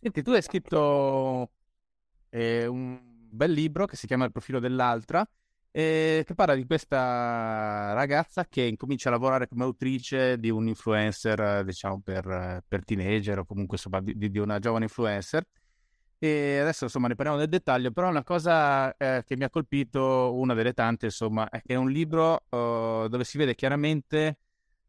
[0.00, 1.50] Senti, tu hai scritto
[2.30, 3.00] eh, un
[3.30, 5.28] bel libro che si chiama Il profilo dell'altra,
[5.70, 11.64] eh, che parla di questa ragazza che incomincia a lavorare come autrice di un influencer,
[11.64, 15.44] diciamo, per, per teenager o comunque insomma, di, di, una giovane influencer.
[16.18, 20.34] E adesso insomma ne parliamo nel dettaglio, però una cosa eh, che mi ha colpito,
[20.34, 24.38] una delle tante, insomma, è che è un libro uh, dove si vede chiaramente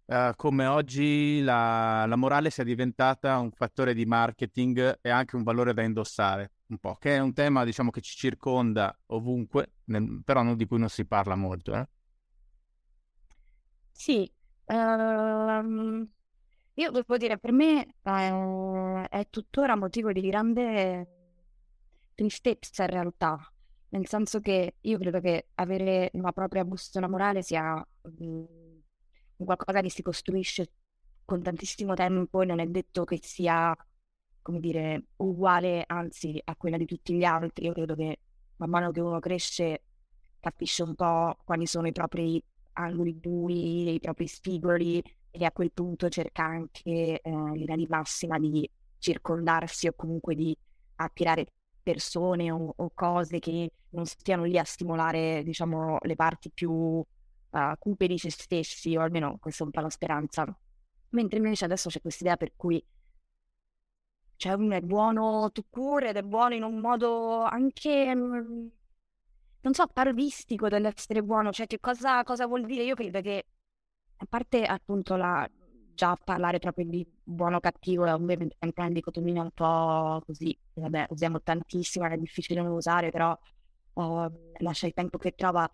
[0.08, 5.44] uh, come oggi la, la, morale sia diventata un fattore di marketing e anche un
[5.44, 10.22] valore da indossare, un po', che è un tema diciamo che ci circonda ovunque, nel,
[10.24, 11.76] però non, di cui non si parla molto.
[11.76, 11.88] Eh?
[13.92, 14.32] Sì,
[14.66, 16.08] um,
[16.74, 21.12] io devo dire, per me uh, è tuttora motivo di grande
[22.14, 23.54] tristezza in realtà,
[23.90, 27.86] nel senso che io credo che avere una propria bussola morale sia...
[28.02, 28.67] Um,
[29.46, 30.72] qualcosa che si costruisce
[31.26, 33.76] con tantissimo tempo e non è detto che sia,
[34.42, 37.66] come dire, uguale, anzi, a quella di tutti gli altri.
[37.66, 38.20] Io credo che
[38.58, 39.82] man mano che uno cresce
[40.40, 42.42] capisce un po' quali sono i propri
[42.74, 48.40] angoli bui, i propri spigoli e a quel punto cerca anche eh, l'idea di massima
[48.40, 48.70] di
[49.00, 50.56] circondarsi o comunque di
[50.96, 51.48] attirare
[51.84, 57.04] persone o, o, cose che non stiano lì a stimolare, diciamo, le parti più
[57.52, 60.46] uh, cupe di se stessi, o almeno questa è un po' la speranza.
[61.10, 62.84] Mentre invece adesso c'è questa idea per cui
[64.38, 68.68] cioè uno è buono tu cure ed è buono in un modo anche, mm,
[69.62, 72.84] non so, parodistico dell'essere buono, cioè che cosa, cosa vuol dire?
[72.84, 73.46] Io credo che,
[74.18, 75.50] a parte appunto la,
[75.98, 80.56] già parlare proprio di buono o cattivo è ovviamente anche una dicotomia un po' così,
[80.74, 83.38] vabbè, usiamo tantissimo, è difficile non usare, però
[83.94, 85.68] uh, lascia il tempo che trova.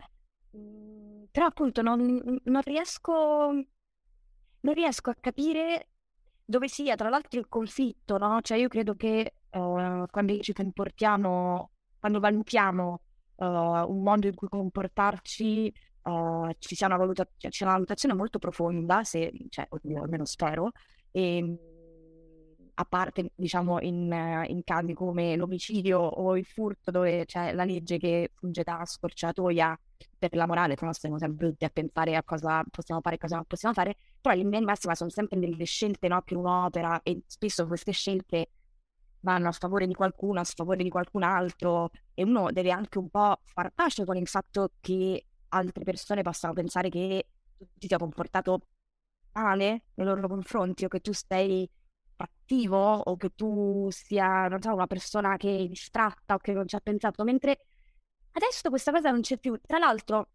[1.34, 3.12] Però appunto non, non, riesco,
[4.60, 5.88] non riesco a capire
[6.44, 8.40] dove sia tra l'altro il conflitto, no?
[8.40, 13.00] Cioè io credo che uh, quando ci comportiamo, quando valutiamo
[13.34, 19.66] uh, un modo in cui comportarci, uh, ci sia una valutazione molto profonda, se, cioè,
[19.70, 20.70] oddio, almeno spero,
[21.10, 21.58] e ehm,
[22.76, 27.98] a parte diciamo in, in, casi come l'omicidio o il furto dove c'è la legge
[27.98, 29.78] che funge da scorciatoia
[30.18, 33.36] per la morale, però stiamo sempre tutti a pensare a cosa possiamo fare e cosa
[33.36, 37.66] non possiamo fare, però in massima sono sempre delle scelte no, più un'opera e spesso
[37.66, 38.48] queste scelte
[39.20, 43.08] vanno a favore di qualcuno, a sfavore di qualcun altro e uno deve anche un
[43.08, 47.98] po' far pace con il fatto che altre persone possano pensare che tu ti sia
[47.98, 48.60] comportato
[49.32, 51.68] male nei loro confronti o che tu stai
[52.24, 56.66] attivo o che tu sia, non so, una persona che è distratta o che non
[56.66, 57.66] ci ha pensato, mentre
[58.32, 59.58] adesso questa cosa non c'è più.
[59.64, 60.30] Tra l'altro,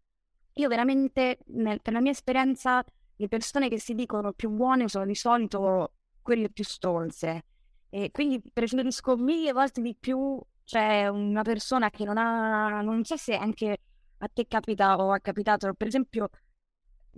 [0.54, 2.84] io veramente, nel, per la mia esperienza,
[3.16, 7.44] le persone che si dicono più buone sono di solito quelle più stolze.
[7.90, 13.16] E quindi preferisco mille volte di più, cioè una persona che non ha, non so
[13.16, 13.78] se anche
[14.18, 16.28] a te capita o ha capitato, per esempio,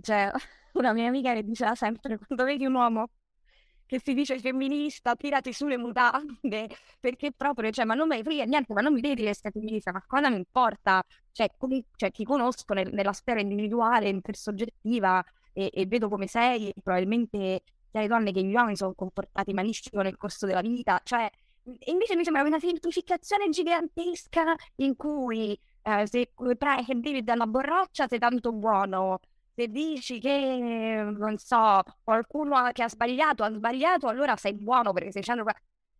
[0.01, 0.31] cioè
[0.73, 3.09] una mia amica che diceva sempre quando vedi un uomo
[3.85, 8.73] che si dice femminista, tirati sulle mutande, perché proprio, cioè, ma non mi frega niente,
[8.73, 11.03] ma non mi devi essere femminista, ma cosa mi importa?
[11.31, 15.23] Cioè, come, cioè ti conosco nel, nella sfera individuale, intersoggettiva,
[15.53, 20.17] e, e vedo come sei, probabilmente le donne che gli uomini sono comportati malissimo nel
[20.17, 21.29] corso della vita, cioè,
[21.85, 28.51] invece mi sembra una semplificazione gigantesca in cui eh, se prendi dalla borraccia sei tanto
[28.51, 29.19] buono,
[29.55, 35.11] se dici che, non so, qualcuno che ha sbagliato ha sbagliato, allora sei buono perché
[35.11, 35.45] sei dicendo...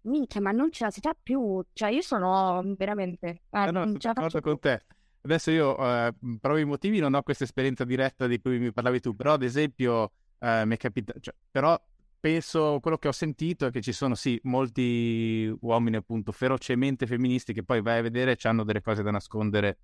[0.05, 1.63] Minchia, ma non ce la si fa più.
[1.71, 3.43] Cioè, io sono veramente...
[3.49, 4.83] Eh, no, la faccio con te.
[5.21, 8.99] Adesso io, eh, per i motivi, non ho questa esperienza diretta di cui mi parlavi
[8.99, 11.21] tu, però ad esempio eh, mi è capitato...
[11.21, 11.81] Cioè, però
[12.19, 17.53] penso, quello che ho sentito è che ci sono sì molti uomini appunto ferocemente femministi
[17.53, 19.77] che poi vai a vedere e hanno delle cose da nascondere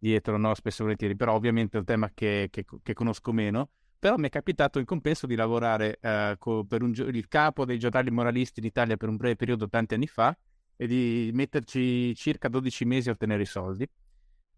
[0.00, 0.54] dietro, no?
[0.54, 3.70] Spesso e volentieri, però ovviamente è un tema che, che, che conosco meno.
[3.98, 7.78] Però mi è capitato in compenso di lavorare eh, co- per un, il capo dei
[7.78, 10.36] giornali moralisti in Italia per un breve periodo tanti anni fa
[10.74, 13.86] e di metterci circa 12 mesi a ottenere i soldi.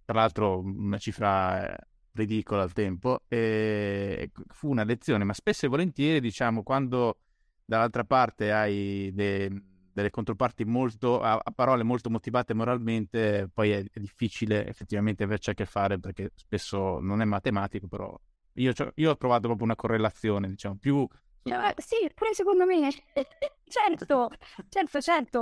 [0.05, 5.69] Tra l'altro una cifra eh, ridicola al tempo, e fu una lezione, ma spesso e
[5.69, 7.19] volentieri, diciamo, quando
[7.65, 9.63] dall'altra parte hai de-
[9.93, 15.51] delle controparti molto, a-, a, parole molto motivate moralmente, poi è, è, difficile effettivamente averci
[15.51, 18.19] a che fare perché spesso non è matematico, però
[18.55, 20.97] io, io ho trovato proprio una correlazione, diciamo, più...
[20.97, 22.89] Uh, sì, pure secondo me.
[23.67, 24.31] certo,
[24.69, 25.39] certo, certo.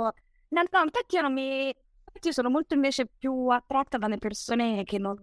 [0.49, 1.73] No, no, infatti io non mi...
[2.23, 5.15] Io sono molto invece più attratta dalle persone che non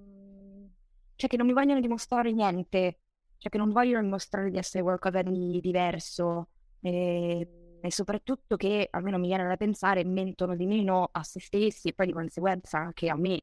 [1.19, 3.01] cioè che non mi vogliono dimostrare niente,
[3.39, 9.19] cioè che non vogliono dimostrare di essere qualcosa di diverso e, e soprattutto che, almeno
[9.19, 13.09] mi viene da pensare, mentono di meno a se stessi e poi di conseguenza anche
[13.09, 13.41] a me.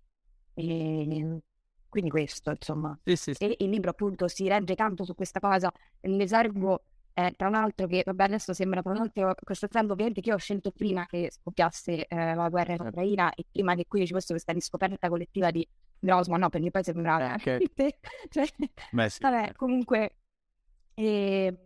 [0.53, 1.41] E,
[1.89, 2.97] quindi questo, insomma.
[3.03, 3.43] Sì, sì, sì.
[3.43, 5.71] E il libro appunto si regge tanto su questa cosa.
[6.01, 6.83] L'esergo
[7.17, 10.39] eh, tra l'altro che, vabbè, adesso sembra tra l'altro questo trend ovviamente che io ho
[10.39, 12.91] scelto prima che scoppiasse eh, la guerra in certo.
[12.91, 15.65] Ucraina e prima che qui ci fosse questa riscoperta collettiva di
[15.97, 17.35] Grossman, no, perché poi sembra...
[17.35, 17.65] Okay.
[18.29, 18.45] cioè,
[18.91, 19.19] Beh, sì.
[19.21, 20.17] Vabbè, comunque
[20.93, 21.57] eh,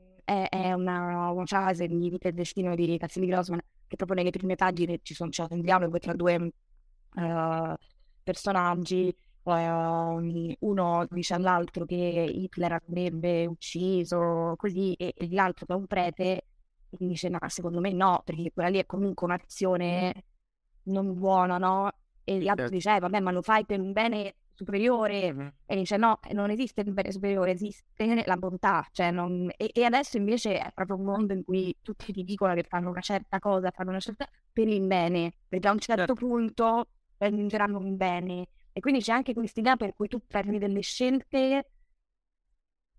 [0.64, 4.56] è, una, una frase di Vita e Destino di Cassini Grossman che proprio nelle prime
[4.56, 7.74] pagine ci sono, c'è un dialogo tra due uh,
[8.24, 15.76] personaggi uh, uno dice all'altro che Hitler avrebbe ucciso così e, e l'altro che è
[15.76, 16.44] un prete
[16.90, 20.24] dice no, secondo me no, perché quella lì è comunque un'azione
[20.84, 21.92] non buona, no?
[22.24, 22.76] E l'altro certo.
[22.76, 26.82] dice, eh, vabbè, ma lo fai per un bene superiore e dice no, non esiste
[26.82, 29.50] il bene superiore, esiste la bontà, cioè non...
[29.56, 32.90] e, e, adesso invece è proprio un mondo in cui tutti ti dicono che fanno
[32.90, 36.26] una certa cosa, fanno una certa per il bene, perché a un certo, certo.
[36.26, 40.82] punto raggiungeranno un bene e quindi c'è anche questa idea per cui tu prendi delle
[40.82, 41.70] scelte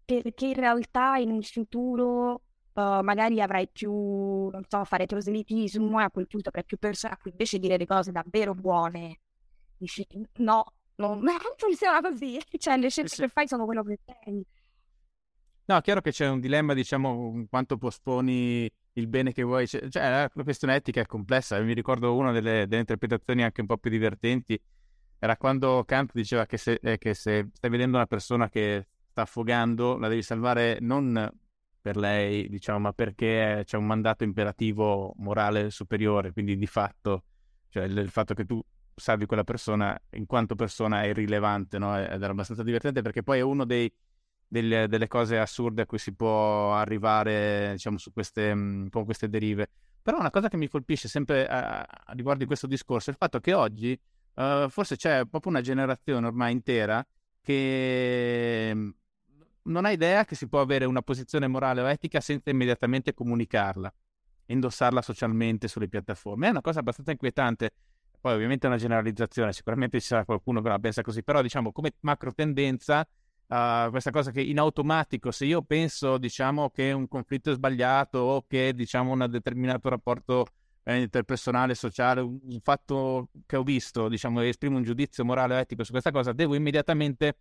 [0.04, 2.42] perché in realtà in un futuro
[2.72, 7.12] uh, magari avrai più, non so, fare proselitismo e a quel punto avrai più persone
[7.14, 9.20] a cui invece dire le cose davvero buone.
[9.76, 10.06] Dici
[10.38, 10.64] no,
[11.00, 13.22] non, non funziona così, cioè le scelte sì.
[13.22, 14.44] che fai sono quello che sei.
[15.64, 19.66] No, è chiaro che c'è un dilemma, diciamo, quanto posponi il bene che vuoi.
[19.68, 21.60] Cioè, la questione etica è complessa.
[21.60, 24.60] Mi ricordo una delle, delle interpretazioni anche un po' più divertenti
[25.22, 29.22] era quando Kant diceva che se, eh, che se, stai vedendo una persona che sta
[29.22, 31.30] affogando, la devi salvare non
[31.78, 37.24] per lei, diciamo, ma perché c'è un mandato imperativo morale superiore, quindi di fatto,
[37.68, 38.62] cioè il, il fatto che tu
[39.00, 41.98] salvi quella persona in quanto persona è irrilevante, no?
[41.98, 43.92] Ed era abbastanza divertente perché poi è uno dei,
[44.46, 49.28] delle, delle, cose assurde a cui si può arrivare, diciamo, su queste, mh, con queste
[49.28, 49.68] derive.
[50.02, 53.18] Però una cosa che mi colpisce sempre a, a riguardo di questo discorso è il
[53.18, 53.98] fatto che oggi
[54.34, 57.04] uh, forse c'è proprio una generazione ormai intera
[57.42, 58.90] che mm,
[59.64, 63.92] non ha idea che si può avere una posizione morale o etica senza immediatamente comunicarla,
[64.46, 66.46] indossarla socialmente sulle piattaforme.
[66.46, 67.72] È una cosa abbastanza inquietante.
[68.20, 71.72] Poi ovviamente è una generalizzazione, sicuramente ci sarà qualcuno che la pensa così, però diciamo
[71.72, 77.08] come macro tendenza uh, questa cosa che in automatico se io penso diciamo che un
[77.08, 80.46] conflitto è sbagliato o che diciamo un determinato rapporto
[80.84, 85.84] eh, interpersonale, sociale, un fatto che ho visto, diciamo, esprimo un giudizio morale o etico
[85.84, 87.36] su questa cosa, devo immediatamente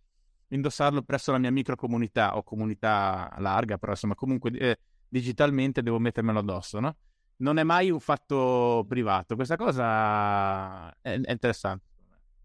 [0.48, 6.38] indossarlo presso la mia microcomunità o comunità larga, però insomma comunque eh, digitalmente devo mettermelo
[6.38, 6.96] addosso, no?
[7.40, 9.34] Non è mai un fatto privato.
[9.34, 11.84] Questa cosa è, è interessante,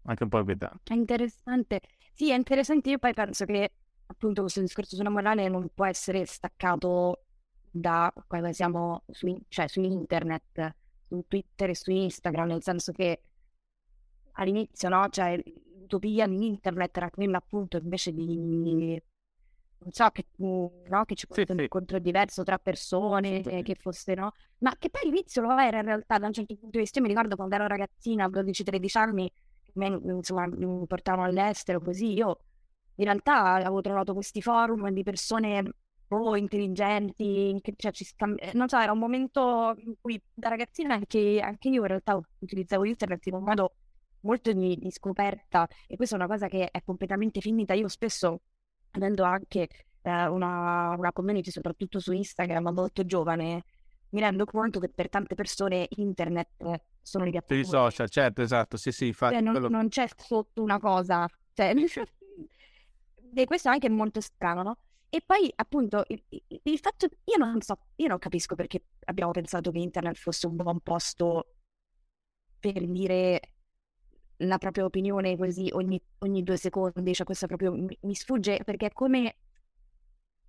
[0.02, 0.92] anche un po' inquietante.
[0.92, 1.80] È interessante.
[2.12, 2.90] Sì, è interessante.
[2.90, 3.72] Io poi penso che
[4.06, 7.24] appunto questo discorso sulla morale non può essere staccato
[7.70, 10.74] da quando siamo su, cioè, su internet
[11.06, 13.22] su Twitter e su Instagram, nel senso che
[14.32, 15.40] all'inizio, no, cioè
[15.78, 19.00] l'utopia di internet era quella appunto invece di
[19.78, 23.62] non so, che, no, che ci fosse sì, un incontro diverso tra persone, sì.
[23.62, 24.32] che fosse, no?
[24.58, 26.98] Ma che poi all'inizio lo era in realtà da un certo punto di vista.
[26.98, 29.30] Io mi ricordo quando ero ragazzina, a 12-13 anni,
[29.74, 32.38] me, insomma, mi portavano all'estero così, io
[32.96, 35.70] in realtà avevo trovato questi forum di persone
[36.08, 40.94] oh, intelligenti, cioè ci scambi- eh, non so, era un momento in cui da ragazzina
[40.94, 43.74] anche, anche io in realtà utilizzavo internet in un modo
[44.20, 47.74] molto di, di, scoperta e questa è una cosa che è completamente finita.
[47.74, 48.40] Io spesso,
[48.96, 49.68] avendo anche
[50.02, 53.64] eh, una, una community, soprattutto su Instagram, molto giovane,
[54.10, 56.48] mi rendo conto che per tante persone internet
[57.02, 57.62] sono le piattaforme.
[57.62, 59.34] I social, certo, esatto, sì, sì, infatti.
[59.34, 59.68] Cioè, non, quello...
[59.68, 61.74] non, c'è sotto una cosa, cioè,
[63.34, 64.78] e questo anche è molto strano, no?
[65.08, 66.22] E poi appunto il,
[66.62, 70.56] il fatto, io non so, io non capisco perché abbiamo pensato che internet fosse un
[70.56, 71.54] buon posto
[72.58, 73.40] per dire
[74.38, 78.86] la propria opinione così ogni, ogni due secondi, cioè questo proprio mi, mi sfugge perché
[78.86, 79.36] è come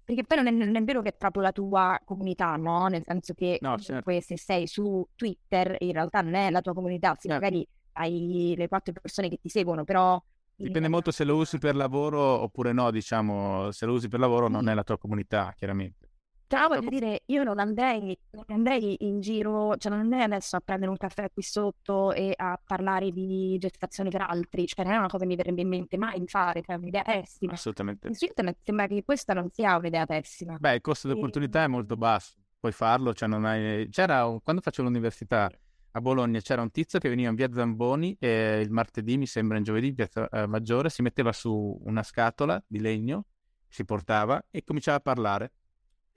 [0.07, 2.87] perché poi non è, non è, vero che è proprio la tua comunità, no?
[2.87, 4.09] Nel senso che no, certo.
[4.21, 7.43] se sei su Twitter, in realtà non è la tua comunità, sì, certo.
[7.43, 10.21] magari hai le quattro persone che ti seguono, però...
[10.55, 14.47] Dipende molto se lo usi per lavoro oppure no, diciamo, se lo usi per lavoro
[14.47, 16.06] non è la tua comunità, chiaramente.
[16.49, 20.61] Cioè, voglio dire, io non andrei, non andrei in giro, cioè non andrei adesso a
[20.61, 24.97] prendere un caffè qui sotto e a parlare di gestazione per altri, cioè non è
[24.97, 27.51] una cosa che mi verrebbe in mente mai di fare, cioè è un'idea pessima.
[27.51, 28.13] Assolutamente.
[28.13, 30.55] Su internet sembra che questa non sia un'idea pessima.
[30.57, 33.89] Beh, il costo di opportunità è molto basso, puoi farlo, cioè non hai...
[33.89, 35.51] C'era, quando facevo l'università
[35.91, 39.57] a Bologna, c'era un tizio che veniva in via Zamboni e il martedì, mi sembra,
[39.57, 43.25] in giovedì, in piazza eh, Maggiore, si metteva su una scatola di legno,
[43.67, 45.51] si portava e cominciava a parlare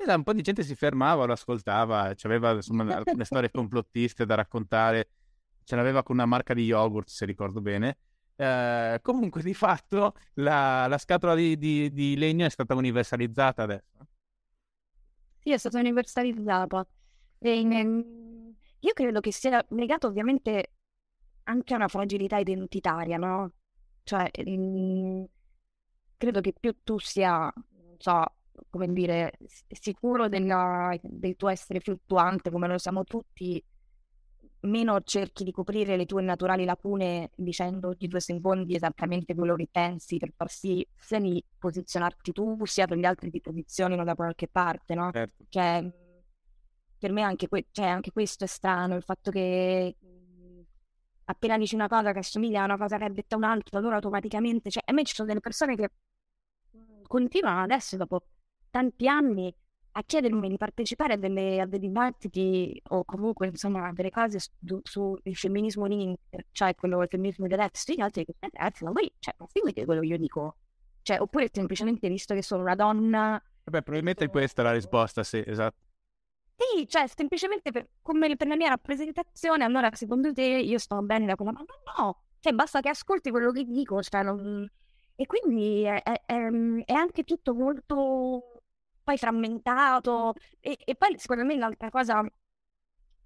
[0.06, 4.34] e un po' di gente si fermava, lo ascoltava, aveva insomma, alcune storie complottiste da
[4.34, 5.10] raccontare,
[5.64, 7.98] ce l'aveva con una marca di yogurt, se ricordo bene.
[8.36, 14.06] Eh, comunque, di fatto, la, la scatola di, di, di, legno è stata universalizzata adesso.
[15.40, 16.86] Sì, è stata universalizzata.
[17.38, 17.60] E,
[18.82, 20.72] io credo che sia legato ovviamente
[21.44, 23.52] anche a una fragilità identitaria, no?
[24.02, 25.26] Cioè, in...
[26.16, 28.24] credo che più tu sia, non so,
[28.70, 29.32] come dire,
[29.68, 33.62] sicuro della, del tuo essere fluttuante come lo siamo tutti,
[34.60, 39.68] meno cerchi di coprire le tue naturali lacune dicendo di due secondi esattamente quello che
[39.70, 44.14] pensi per far sì sia di posizionarti tu sia per gli altri ti posizionino da
[44.14, 45.10] qualche parte, no?
[45.12, 45.44] Certo.
[45.48, 45.90] Cioè,
[46.98, 49.96] per me anche, que- cioè, anche questo è strano, il fatto che
[51.24, 53.94] appena dici una cosa che assomiglia a una cosa che ha detta un altro, allora
[53.96, 55.90] automaticamente, cioè, a me ci sono delle persone che
[57.06, 58.22] continuano adesso dopo
[58.70, 59.54] tanti anni
[59.92, 64.38] a chiedermi di partecipare a, delle, a dei dibattiti o comunque insomma a delle cose
[64.38, 66.16] sul su femminismo di
[66.52, 70.06] cioè quello del femminismo gli altri che ragazzi, ma voi, cioè, ma seguite quello che
[70.06, 70.56] io dico?
[71.02, 73.42] Cioè, oppure semplicemente visto che sono una donna...
[73.64, 74.30] Vabbè, probabilmente sono...
[74.30, 75.76] questa è la risposta, sì, esatto.
[76.56, 81.26] Sì, cioè, semplicemente per, come per la mia rappresentazione, allora secondo te io sto bene
[81.26, 81.52] da quella...
[81.52, 81.64] Ma
[81.96, 84.70] no, cioè basta che ascolti quello che dico, cioè non...
[85.16, 88.49] E quindi è, è, è anche tutto molto
[89.10, 90.34] poi frammentato.
[90.60, 92.24] E, e poi secondo me l'altra cosa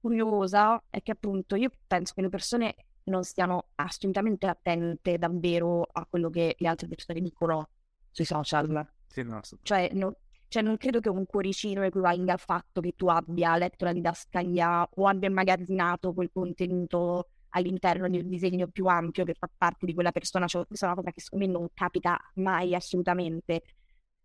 [0.00, 2.74] curiosa è che appunto io penso che le persone
[3.04, 7.68] non stiano assolutamente attente davvero a quello che le altre persone dicono
[8.10, 8.86] sui social.
[9.06, 10.16] Sì, no, cioè, no,
[10.48, 14.88] cioè, non credo che un cuoricino equivalga al fatto che tu abbia letto la didascalia
[14.94, 19.94] o abbia immagazzinato quel contenuto all'interno di un disegno più ampio che fa parte di
[19.94, 20.46] quella persona.
[20.46, 23.62] Cioè, questa è una cosa che secondo me non capita mai assolutamente.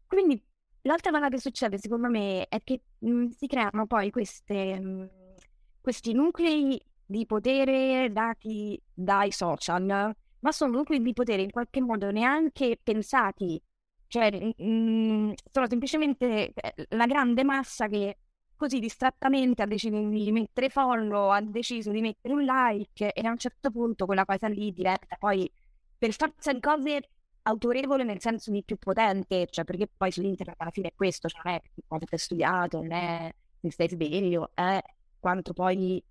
[0.07, 0.43] Quindi
[0.83, 4.83] L'altra cosa che succede, secondo me, è che mh, mhmm, si creano poi queste, mh,
[4.85, 5.09] mhmm,
[5.81, 12.11] questi nuclei di potere dati dai social, ma sono nuclei di potere in qualche modo
[12.11, 13.61] neanche pensati,
[14.07, 18.17] cioè mh, mhmm, sono semplicemente eh, la grande massa che
[18.55, 23.31] così distrattamente ha deciso di mettere follow, ha deciso di mettere un like e a
[23.31, 25.49] un certo punto quella cosa lì diventa poi
[25.97, 27.09] per forza di cose
[27.49, 31.27] autorevole nel senso di più potente, cioè perché poi su internet alla fine è questo,
[31.27, 34.81] cioè non è quanto hai studiato, non è se stai sveglio, è
[35.19, 36.03] quanto poi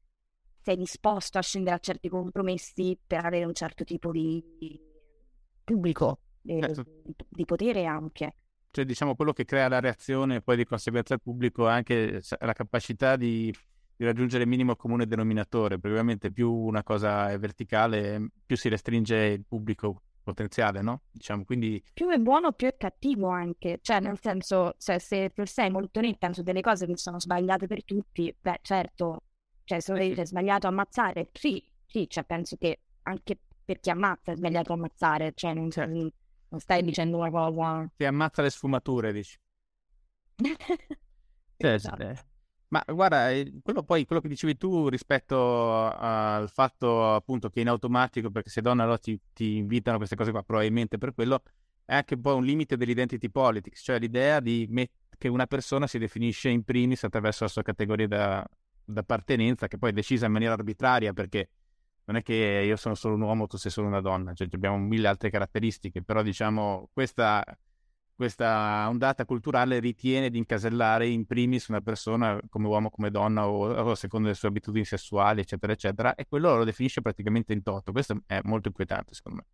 [0.61, 4.43] sei disposto a scendere a certi compromessi per avere un certo tipo di
[5.65, 6.85] pubblico, di, certo.
[7.29, 8.35] di potere anche.
[8.71, 12.21] Cioè diciamo quello che crea la reazione e poi di conseguenza il pubblico è anche
[12.41, 13.53] la capacità di
[13.99, 18.69] di raggiungere il minimo comune denominatore, perché ovviamente più una cosa è verticale, più si
[18.69, 21.03] restringe il pubblico potenziale, no?
[21.11, 21.83] Diciamo, quindi...
[21.93, 23.79] Più è buono, più è cattivo anche.
[23.81, 27.67] Cioè, nel senso, cioè, se per sei molto netta su delle cose che sono sbagliate
[27.67, 29.23] per tutti, beh, certo,
[29.65, 34.37] cioè, se è sbagliato ammazzare, sì, sì, cioè, penso che anche per chi ammazza è
[34.37, 36.13] sbagliato ammazzare, cioè, non, certo.
[36.49, 37.91] non stai dicendo una cosa...
[37.97, 39.39] Ti ammazza le sfumature, dici.
[41.57, 42.28] esatto.
[42.71, 47.69] Ma guarda, eh, quello poi, quello che dicevi tu rispetto al fatto appunto che in
[47.69, 51.43] automatico, perché se donna allora ti, ti invitano queste cose qua, probabilmente per quello,
[51.87, 55.99] è anche un po' un limite dell'identity politics, cioè l'idea met- che una persona si
[55.99, 58.47] definisce in primis attraverso la sua categoria da,
[58.85, 61.49] d'appartenenza, che poi è decisa in maniera arbitraria, perché
[62.05, 62.35] non è che
[62.67, 66.03] io sono solo un uomo, tu sei solo una donna, cioè abbiamo mille altre caratteristiche,
[66.03, 67.43] però diciamo questa
[68.19, 73.73] questa ondata culturale ritiene di incasellare in primis una persona come uomo, come donna o,
[73.73, 77.93] o secondo le sue abitudini sessuali, eccetera, eccetera, e quello lo definisce praticamente in toto.
[77.93, 79.47] Questo è molto inquietante, secondo me.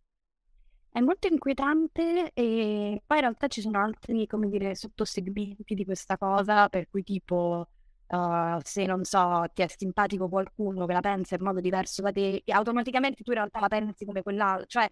[0.89, 6.17] è molto inquietante e poi in realtà ci sono altri, come dire, sottosegmenti di questa
[6.17, 7.67] cosa, per cui tipo
[8.07, 12.11] uh, se non so, ti è simpatico qualcuno che la pensa in modo diverso da
[12.11, 14.89] te, automaticamente tu in realtà la pensi come quell'altro, cioè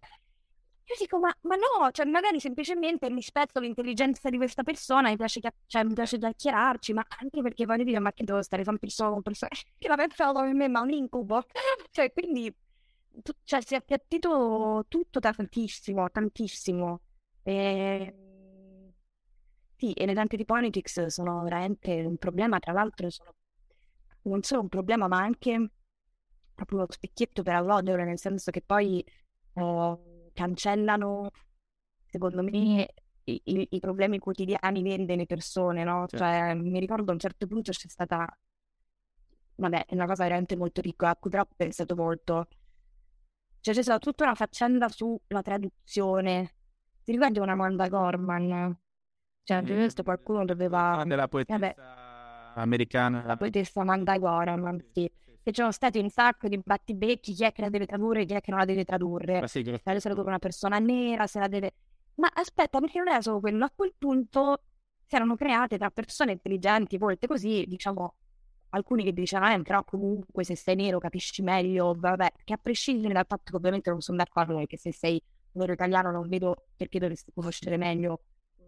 [0.85, 5.39] io dico, ma, ma, no, cioè magari semplicemente rispetto l'intelligenza di questa persona, mi piace,
[5.65, 9.13] cioè, mi piace chiacchierarci, ma anche perché voglio dire, ma che devo stare sempre solo
[9.13, 11.43] con persone che la pensano come me, ma un incubo.
[11.91, 12.53] cioè, quindi
[13.21, 17.01] tu, cioè, si è appiattito tutto tantissimo, tantissimo.
[17.43, 18.15] E...
[19.75, 23.33] Sì, e le lenti di Politics sono veramente un problema, tra l'altro sono
[24.23, 25.69] non solo un problema, ma anche
[26.53, 29.03] proprio uno specchietto per allodere, nel senso che poi
[29.53, 29.97] eh,
[30.33, 31.29] cancellano,
[32.05, 32.93] secondo me,
[33.25, 36.05] i, i, i, problemi quotidiani veri delle persone, no?
[36.07, 36.17] Certo.
[36.17, 38.27] Cioè, mi ricordo a un certo punto c'è stata,
[39.55, 42.47] vabbè, è una cosa veramente molto piccola, a cui però ho pensato molto,
[43.63, 46.55] cioè, c'è stata tutta una faccenda sulla traduzione.
[47.01, 48.77] Ti ricordi una Amanda Gorman?
[49.41, 49.65] Cioè, mm.
[49.65, 50.97] questo qualcuno doveva...
[50.97, 51.75] Ah, della poetessa Vabbè,
[52.55, 53.23] americana.
[53.25, 55.09] La poetessa Amanda Gorman, sì.
[55.43, 58.33] Che c'erano stati un sacco di battibecchi, chi è che la deve tradurre e chi
[58.33, 59.41] è che non la deve tradurre.
[59.41, 59.81] Ma sì, che...
[59.83, 61.73] Se la deve una persona nera, se la deve...
[62.15, 63.65] Ma aspetta, perché non era solo quello.
[63.65, 64.61] A quel punto
[65.05, 68.15] si erano create tra persone intelligenti, volte così, diciamo,
[68.69, 73.13] alcuni che dicevano, eh, però comunque se sei nero capisci meglio, vabbè, che a prescindere
[73.13, 75.21] dal fatto che ovviamente non sono d'accordo perché se sei
[75.53, 78.21] nero italiano non vedo perché dovresti conoscere meglio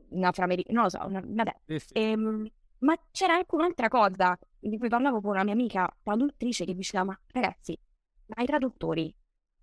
[0.10, 1.55] un afroamericano, non lo so, una, vabbè.
[1.65, 1.94] Sì, sì.
[1.94, 2.48] Ehm,
[2.79, 7.03] ma c'era anche un'altra cosa di cui parlavo con una mia amica traduttrice che diceva,
[7.03, 7.77] ma ragazzi,
[8.27, 9.13] ma i traduttori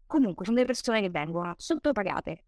[0.07, 2.45] comunque sono delle persone che vengono sottopagate,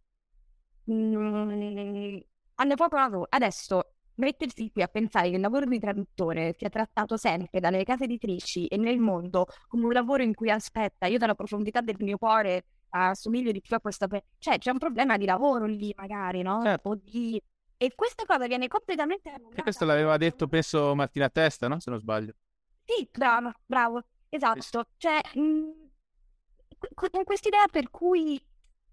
[0.91, 2.19] mm,
[2.57, 7.17] hanno poco lavoro, adesso mettersi qui a pensare che il lavoro di traduttore sia trattato
[7.17, 11.35] sempre dalle case editrici e nel mondo come un lavoro in cui aspetta, io dalla
[11.35, 15.25] profondità del mio cuore assomiglio di più a questa persona, cioè c'è un problema di
[15.25, 16.63] lavoro lì magari, no?
[16.63, 16.89] Certo.
[16.91, 17.43] O di...
[17.77, 19.63] E questa cosa viene completamente annullata.
[19.63, 21.81] Questo l'aveva detto, penso, Martina Testa, no?
[21.81, 22.35] Se non sbaglio.
[22.85, 24.89] Sì, bravo, bravo, esatto.
[24.97, 25.71] Cioè, mh, mm,
[26.95, 28.41] con quest'idea per cui,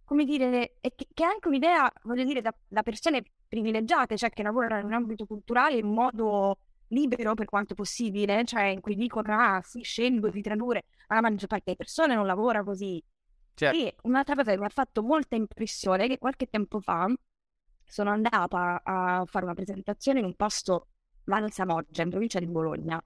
[0.03, 4.29] come dire, è che, che è anche un'idea, voglio dire, da, da persone privilegiate, cioè
[4.29, 8.95] che lavorano in un ambito culturale in modo libero per quanto possibile, cioè in cui
[8.95, 13.03] dicono ah sì, scelgo di tradurre, ma la maggior parte delle persone non lavora così.
[13.53, 13.77] Certo.
[13.77, 17.13] E un'altra cosa che mi ha fatto molta impressione è che qualche tempo fa
[17.91, 20.87] sono andata a fare una presentazione in un posto
[21.25, 23.01] Val Samoggia, in provincia di Bologna.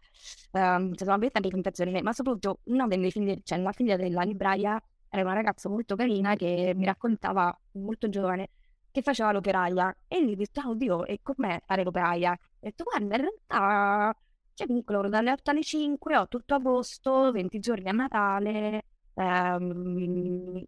[0.52, 4.80] Um, sono una bella presentazione, ma soprattutto una delle figlie, cioè la figlia della libraia
[5.10, 8.50] era una ragazza molto carina che mi raccontava, molto giovane,
[8.92, 12.32] che faceva l'operaia e gli disse, oh, oddio, e com'è fare l'operaia?
[12.34, 14.16] Ho detto, guarda, in realtà
[14.54, 18.84] c'è piccolo, dalle 8 alle 5, ho tutto agosto, 20 giorni a Natale,
[19.16, 20.64] ehm,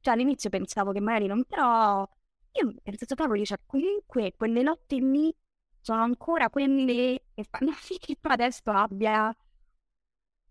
[0.00, 2.06] cioè all'inizio pensavo che magari non, però
[2.52, 5.34] io ho pensato proprio, cioè, comunque quelle notti lì
[5.80, 9.34] sono ancora quelle che fanno sì che adesso abbia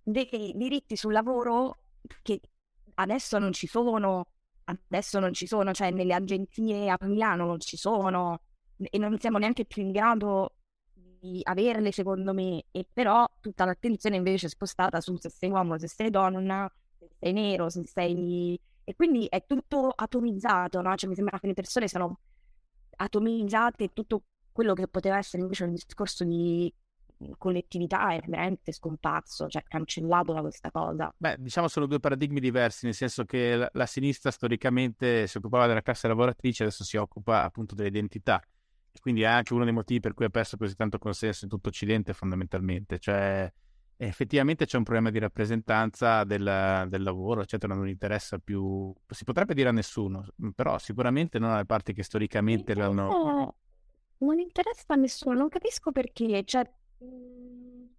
[0.04, 1.78] dei diritti sul lavoro
[2.24, 2.42] che
[2.96, 4.26] adesso non ci sono
[4.64, 8.42] adesso non ci sono, cioè nelle agenzie a Milano non ci sono
[8.78, 10.56] e non siamo neanche più in grado
[10.94, 15.78] di averle secondo me, e però tutta l'attenzione invece è spostata su se sei uomo,
[15.78, 18.60] se sei donna, se sei nero, se sei...
[18.92, 20.96] e quindi è tutto atomizzato, no?
[20.96, 22.20] Cioè mi sembra che le persone sono
[22.98, 26.72] atomizzate tutto quello che poteva essere invece un discorso di
[27.38, 31.14] collettività è veramente scomparso, cioè cancellato da questa cosa.
[31.16, 35.68] Beh, diciamo sono due paradigmi diversi, nel senso che la, la sinistra storicamente si occupava
[35.68, 38.42] della classe lavoratrice, adesso si occupa appunto dell'identità.
[39.00, 41.70] Quindi è anche uno dei motivi per cui ha perso così tanto consenso in tutto
[41.70, 43.00] Occidente fondamentalmente.
[43.00, 43.54] Cioè,
[44.08, 49.54] effettivamente c'è un problema di rappresentanza del, del lavoro, eccetera, non interessa più, si potrebbe
[49.54, 53.56] dire a nessuno, però sicuramente non alle parti che storicamente l'hanno...
[54.18, 56.64] Non interessa a nessuno, non capisco perché, cioè
[57.02, 57.90] Mhmm,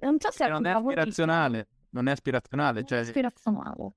[0.00, 2.84] non so se non è aspirazionale, non è aspirazionale.
[2.84, 2.98] Cioè...
[2.98, 3.92] aspirazionale.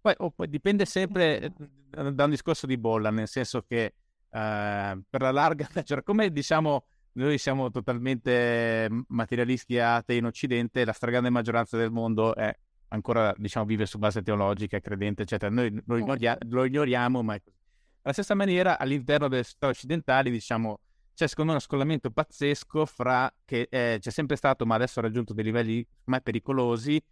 [0.00, 3.94] Poi, oh, poi, dipende sempre eh, da un discorso di bolla, nel senso che
[4.30, 6.84] eh, per la larga, cioè, come diciamo,
[7.18, 12.56] noi siamo totalmente materialisti atei in Occidente, la stragrande maggioranza del mondo è
[12.88, 15.52] ancora, diciamo, vive su base teologica, è credente, eccetera.
[15.52, 15.96] Noi lo, certo.
[15.96, 17.56] ignoria- lo ignoriamo, ma è così.
[18.02, 20.80] Alla stessa maniera, all'interno delle società occidentali, diciamo,
[21.14, 25.02] c'è secondo me uno scollamento pazzesco fra che eh, c'è sempre stato, ma adesso ha
[25.02, 27.02] raggiunto dei livelli mai pericolosi,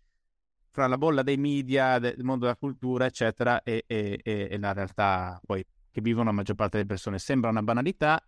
[0.70, 4.72] fra la bolla dei media, del mondo della cultura, eccetera, e, e, e, e la
[4.72, 7.18] realtà poi che vivono la maggior parte delle persone.
[7.18, 8.22] Sembra una banalità.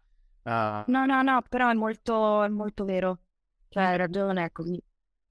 [0.49, 0.83] Uh...
[0.87, 3.19] No, no, no, però è molto, è molto vero.
[3.69, 4.83] Cioè, hai ragione, è così.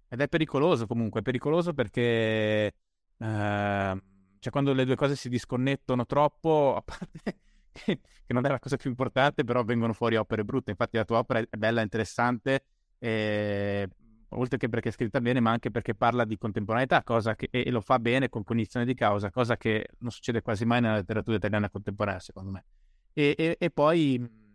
[0.10, 2.74] Ed è pericoloso comunque, è pericoloso perché
[3.18, 7.40] uh, cioè quando le due cose si disconnettono troppo, a parte
[7.74, 10.70] che non è la cosa più importante, però vengono fuori opere brutte.
[10.70, 12.64] Infatti la tua opera è bella, interessante,
[13.00, 13.88] eh,
[14.30, 17.70] oltre che perché è scritta bene, ma anche perché parla di contemporaneità, cosa che, e
[17.72, 21.38] lo fa bene con cognizione di causa, cosa che non succede quasi mai nella letteratura
[21.38, 22.66] italiana contemporanea, secondo me.
[23.14, 24.46] E, e, e poi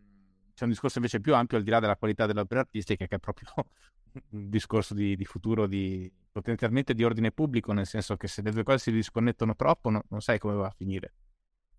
[0.55, 3.17] c'è un discorso invece più ampio al di là della qualità delle opere artistiche, che
[3.17, 3.49] è proprio
[4.31, 8.51] un discorso di, di futuro di, potenzialmente di ordine pubblico, nel senso che se le
[8.51, 11.13] due cose si disconnettono troppo, no, non sai come va a finire.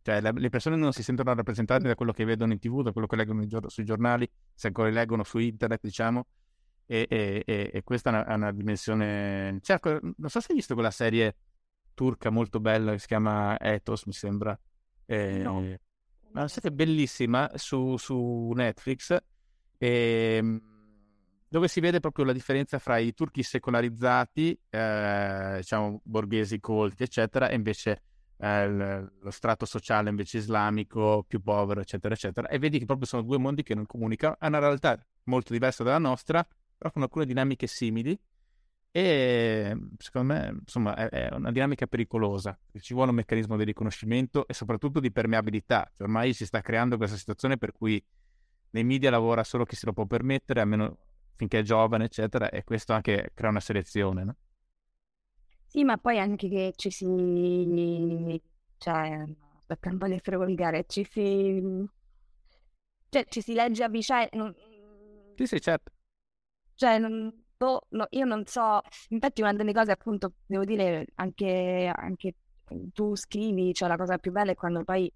[0.01, 2.91] Cioè, la, le persone non si sentono rappresentate da quello che vedono in tv, da
[2.91, 6.27] quello che leggono gior- sui giornali, se ancora leggono su internet, diciamo.
[6.86, 9.59] E, e, e, e questa è una, è una, dimensione.
[9.62, 11.36] Certo, non so se hai visto quella serie
[11.93, 14.59] turca molto bella che si chiama Ethos, mi sembra.
[15.05, 15.77] Eh, no.
[16.33, 19.11] Una serie bellissima su, su Netflix.
[19.77, 20.61] E, ehm,
[21.47, 27.49] dove si vede proprio la differenza fra i turchi secolarizzati, eh, diciamo borghesi colti, eccetera,
[27.49, 28.01] e invece
[28.37, 32.47] eh, lo strato sociale invece islamico, più povero, eccetera, eccetera.
[32.47, 35.83] E vedi che proprio sono due mondi che non comunicano, hanno una realtà molto diversa
[35.83, 36.43] dalla nostra,
[36.75, 38.19] però con alcune dinamiche simili.
[38.95, 42.56] E secondo me, insomma, è, è una dinamica pericolosa.
[42.79, 45.89] Ci vuole un meccanismo di riconoscimento e soprattutto di permeabilità.
[45.91, 48.03] Cioè, ormai si sta creando questa situazione per cui
[48.69, 50.97] nei media lavora solo chi se lo può permettere, almeno
[51.36, 54.36] finché è giovane, eccetera, e questo anche crea una selezione, no?
[55.65, 58.39] Sì, ma poi anche che ci si...
[58.77, 59.25] cioè,
[59.58, 61.84] aspetta, non essere volgare, ci si...
[63.10, 64.29] cioè, ci si legge a vicenda...
[64.34, 64.56] Non...
[65.36, 65.91] Sì, sì, certo.
[66.75, 67.42] Cioè, non...
[67.63, 68.82] Boh, no, io non so...
[69.10, 72.36] Infatti una delle cose, appunto, devo dire, anche, anche
[72.91, 75.10] tu scrivi, cioè la cosa più bella è quando poi,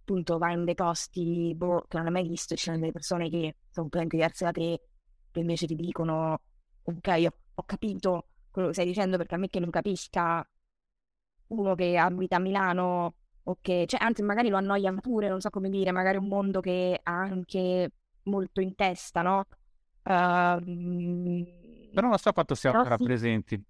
[0.00, 3.30] appunto, vai in dei posti, boh, che non hai mai visto, ci sono delle persone
[3.30, 4.80] che sono completamente diverse da te,
[5.30, 6.40] che invece ti dicono,
[6.82, 10.44] ok, ho, ho capito quello che stai dicendo perché a me che non capisca
[11.48, 15.50] uno che abita a Milano o che, cioè, anzi magari lo annoia pure, non so
[15.50, 17.90] come dire, magari un mondo che ha anche
[18.24, 19.44] molto in testa, no?
[20.04, 21.61] Uh,
[21.92, 23.56] Però non so quanto si autorappresenti.
[23.56, 23.64] Sì.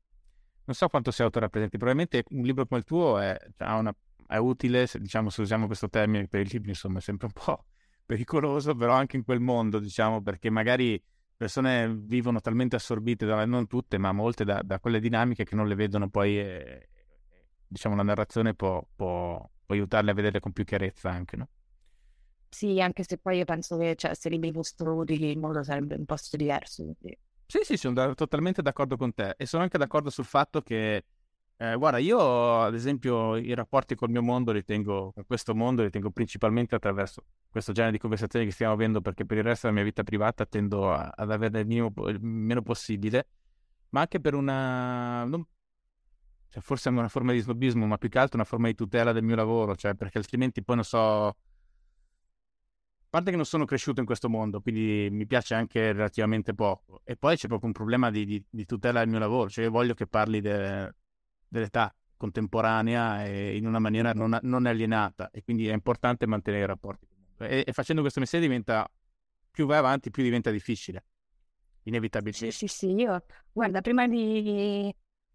[0.64, 1.76] Non so quanto si autorappresenti.
[1.76, 3.94] Probabilmente un libro come il tuo è, una,
[4.26, 7.32] è utile, se, diciamo, se usiamo questo termine per i libri, insomma, è sempre un
[7.32, 7.64] po'
[8.06, 11.02] pericoloso, però anche in quel mondo, diciamo, perché magari
[11.36, 15.66] persone vivono talmente assorbite, da, non tutte, ma molte, da, da, quelle dinamiche che non
[15.66, 16.88] le vedono poi, eh,
[17.66, 21.48] diciamo, la narrazione può, può, può, aiutarle a vedere con più chiarezza anche, no?
[22.48, 25.96] Sì, anche se poi io penso che cioè, se libri fossero utili il mondo sarebbe
[25.96, 26.84] un posto diverso.
[26.84, 27.18] Quindi...
[27.52, 31.04] Sì, sì, sono da, totalmente d'accordo con te e sono anche d'accordo sul fatto che
[31.58, 35.82] eh, guarda, io ad esempio i rapporti col mio mondo li tengo, con questo mondo
[35.82, 39.66] li tengo principalmente attraverso questo genere di conversazioni che stiamo avendo perché per il resto
[39.66, 43.28] della mia vita privata tendo a, ad averne il, minimo, il meno possibile,
[43.90, 45.24] ma anche per una...
[45.24, 45.46] Non,
[46.48, 49.12] cioè forse è una forma di snobismo, ma più che altro una forma di tutela
[49.12, 51.36] del mio lavoro, cioè perché altrimenti poi non so...
[53.12, 57.02] Parte che non sono cresciuto in questo mondo, quindi mi piace anche relativamente poco.
[57.04, 59.70] E poi c'è proprio un problema di, di, di tutela del mio lavoro, cioè io
[59.70, 60.94] voglio che parli de,
[61.46, 66.66] dell'età contemporanea e in una maniera non, non, alienata e quindi è importante mantenere i
[66.66, 67.06] rapporti.
[67.40, 68.90] E, e, facendo questo mestiere diventa,
[69.50, 71.04] più vai avanti, più diventa difficile,
[71.82, 72.50] inevitabilmente.
[72.50, 74.90] Sì, sì, sì, io, guarda, prima di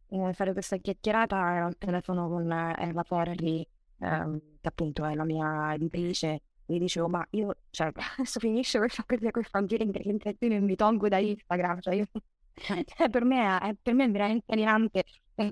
[0.07, 3.63] eh, fare questa chiacchierata ero al telefono con Eva Forri,
[3.99, 9.03] ehm, che appunto è la mia editrice, gli dicevo, ma io, cioè, adesso finisce questa
[9.07, 12.05] cosa, questa giro in mi tolgo da Instagram, cioè io
[12.85, 15.03] cioè, per, me è, per me è veramente alienante.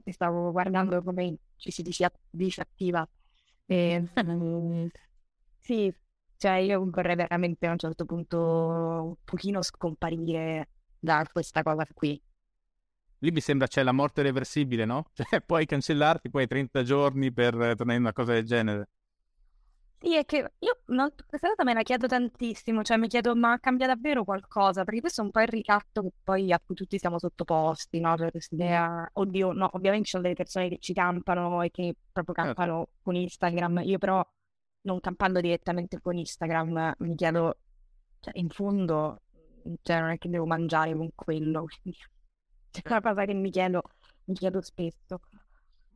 [0.06, 1.84] Stavo guardando come ci si
[2.30, 3.08] disattiva.
[3.68, 4.90] E, um,
[5.60, 5.94] sì,
[6.38, 12.20] cioè io vorrei veramente a un certo punto un pochino scomparire da questa cosa qui.
[13.20, 15.10] Lì mi sembra c'è la morte reversibile, no?
[15.14, 18.90] Cioè puoi cancellarti poi 30 giorni per tornare in una cosa del genere.
[20.06, 23.58] Sì, è che io non, questa cosa me la chiedo tantissimo, cioè mi chiedo, ma
[23.60, 24.84] cambia davvero qualcosa?
[24.84, 28.16] Perché questo è un po' il ricatto che poi a cui tutti siamo sottoposti, no?
[28.16, 31.96] Cioè questa idea, oddio, no, ovviamente ci sono delle persone che ci campano e che
[32.12, 32.54] proprio certo.
[32.54, 33.00] campano certo.
[33.02, 34.24] con Instagram, io però
[34.82, 37.58] non campando direttamente con Instagram mi chiedo,
[38.20, 39.22] cioè in fondo,
[39.82, 41.98] cioè non è che devo mangiare con quello, quindi
[42.84, 43.82] è una cosa che mi chiedo,
[44.26, 45.20] mi chiedo spesso.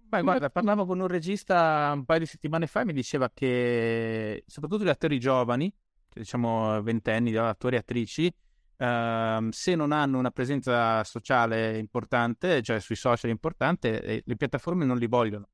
[0.09, 4.43] Beh, guarda, parlavo con un regista un paio di settimane fa e mi diceva che
[4.47, 5.71] soprattutto gli attori giovani,
[6.11, 8.33] diciamo ventenni, attori e attrici,
[8.79, 14.85] Uh, se non hanno una presenza sociale importante, cioè sui social importante, eh, le piattaforme
[14.85, 15.49] non li vogliono,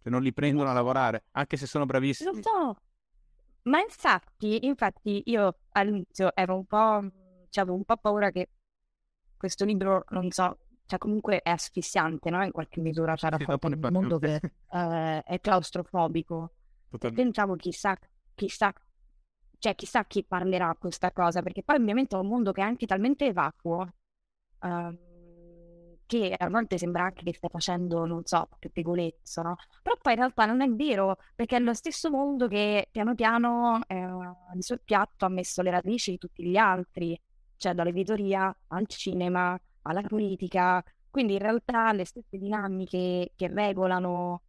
[0.00, 2.32] cioè non li prendono a lavorare, anche se sono bravissimi.
[2.32, 2.76] Lo so,
[3.62, 7.10] ma infatti, infatti io all'inizio ero un po',
[7.48, 8.50] cioè, avevo un po' paura che
[9.36, 10.56] questo libro, non so,
[10.90, 12.42] cioè comunque è asfissiante, no?
[12.42, 14.40] In qualche misura, cioè Sì, un mondo che
[14.72, 16.54] eh, è claustrofobico.
[16.90, 17.22] Totalmente.
[17.22, 17.96] pensavo chissà,
[18.34, 18.72] chissà,
[19.58, 22.86] cioè chissà chi parlerà questa cosa, perché poi ovviamente è un mondo che è anche
[22.86, 23.88] talmente vacuo
[24.62, 24.98] ehm,
[26.06, 29.54] che a volte sembra anche che stia facendo, non so, pettegolezzo, no?
[29.80, 33.80] Però poi in realtà non è vero, perché è lo stesso mondo che piano piano
[33.86, 34.08] eh,
[34.54, 37.16] di sul piatto ha messo le radici di tutti gli altri,
[37.56, 40.82] cioè dall'editoria al cinema, alla politica.
[41.08, 44.42] Quindi in realtà le stesse dinamiche che regolano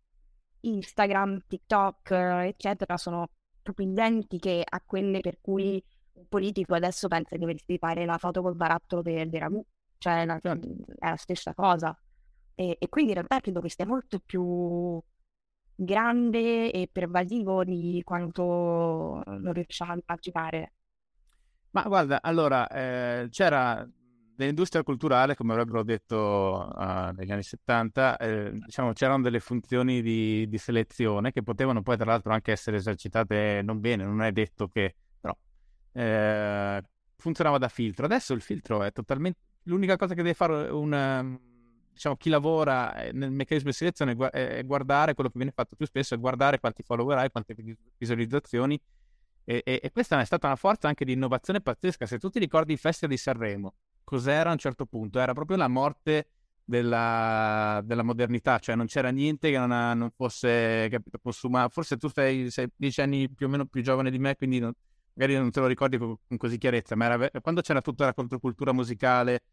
[0.62, 3.30] Instagram, TikTok, eh, eccetera, sono
[3.62, 8.42] proprio identiche a quelle per cui un politico adesso pensa di doversi fare la foto
[8.42, 9.64] col barattolo per il ragù,
[9.98, 11.98] cioè la- è la stessa cosa.
[12.56, 15.02] E, e quindi in realtà credo che sia molto più
[15.74, 20.74] grande e pervasivo di quanto non riusciamo a immaginare.
[21.72, 23.88] Ma guarda, allora, eh, c'era
[24.42, 30.48] nell'industria culturale, come avrebbero detto ah, negli anni 70, eh, diciamo, c'erano delle funzioni di,
[30.50, 34.68] di selezione che potevano poi, tra l'altro, anche essere esercitate non bene, non è detto
[34.68, 35.36] che, però,
[35.94, 36.82] eh,
[37.16, 38.06] funzionava da filtro.
[38.06, 39.40] Adesso il filtro è totalmente...
[39.66, 41.38] L'unica cosa che deve fare un,
[41.94, 45.52] diciamo, chi lavora eh, nel meccanismo di selezione è gua- è guardare, quello che viene
[45.54, 48.80] fatto più spesso è guardare quanti follower hai, quante vis- visualizzazioni
[49.44, 52.06] e, e- e questa è stata una forza anche di innovazione pazzesca.
[52.06, 55.20] Se tu ti ricordi il Festival di Sanremo, cos'era a un certo punto?
[55.20, 56.28] Era proprio la morte
[56.64, 61.70] della, della modernità, cioè non c'era niente che non, ha- non fosse capito, consumato.
[61.70, 64.74] Forse tu sei, sei dieci anni più o meno più giovane di me, quindi non-
[65.14, 68.14] magari non te lo ricordi con, con così chiarezza, ma era quando c'era tutta la
[68.14, 69.44] controcultura musicale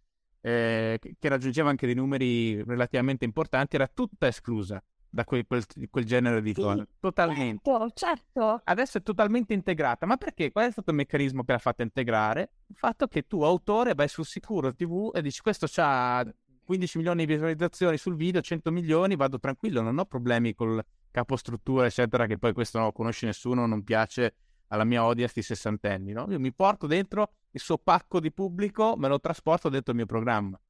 [0.41, 5.65] eh, che, che raggiungeva anche dei numeri relativamente importanti, era tutta esclusa da quel, quel-
[5.91, 6.61] quel genere di Sì.
[6.61, 6.87] cose.
[7.01, 7.71] Totalmente.
[7.71, 8.61] Certo, certo.
[8.65, 10.51] Adesso è totalmente integrata, ma perché?
[10.53, 12.51] Qual è stato il meccanismo che l'ha fatta integrare?
[12.67, 16.25] Il fatto che tu, autore, vai sul sicuro TV e dici questo ha
[16.65, 21.87] 15 milioni di visualizzazioni sul video, 100 milioni, vado tranquillo, non ho problemi col capostruttura,
[21.87, 24.35] eccetera, che poi questo non lo conosce nessuno, non piace
[24.69, 26.27] alla mia audience di sessantenni, no?
[26.29, 30.07] Io mi porto dentro il suo pacco di pubblico, me lo trasporto dentro il mio
[30.07, 30.61] programma.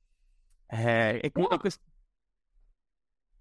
[0.69, 1.59] Eh, e quindi No.
[1.59, 1.83] questo...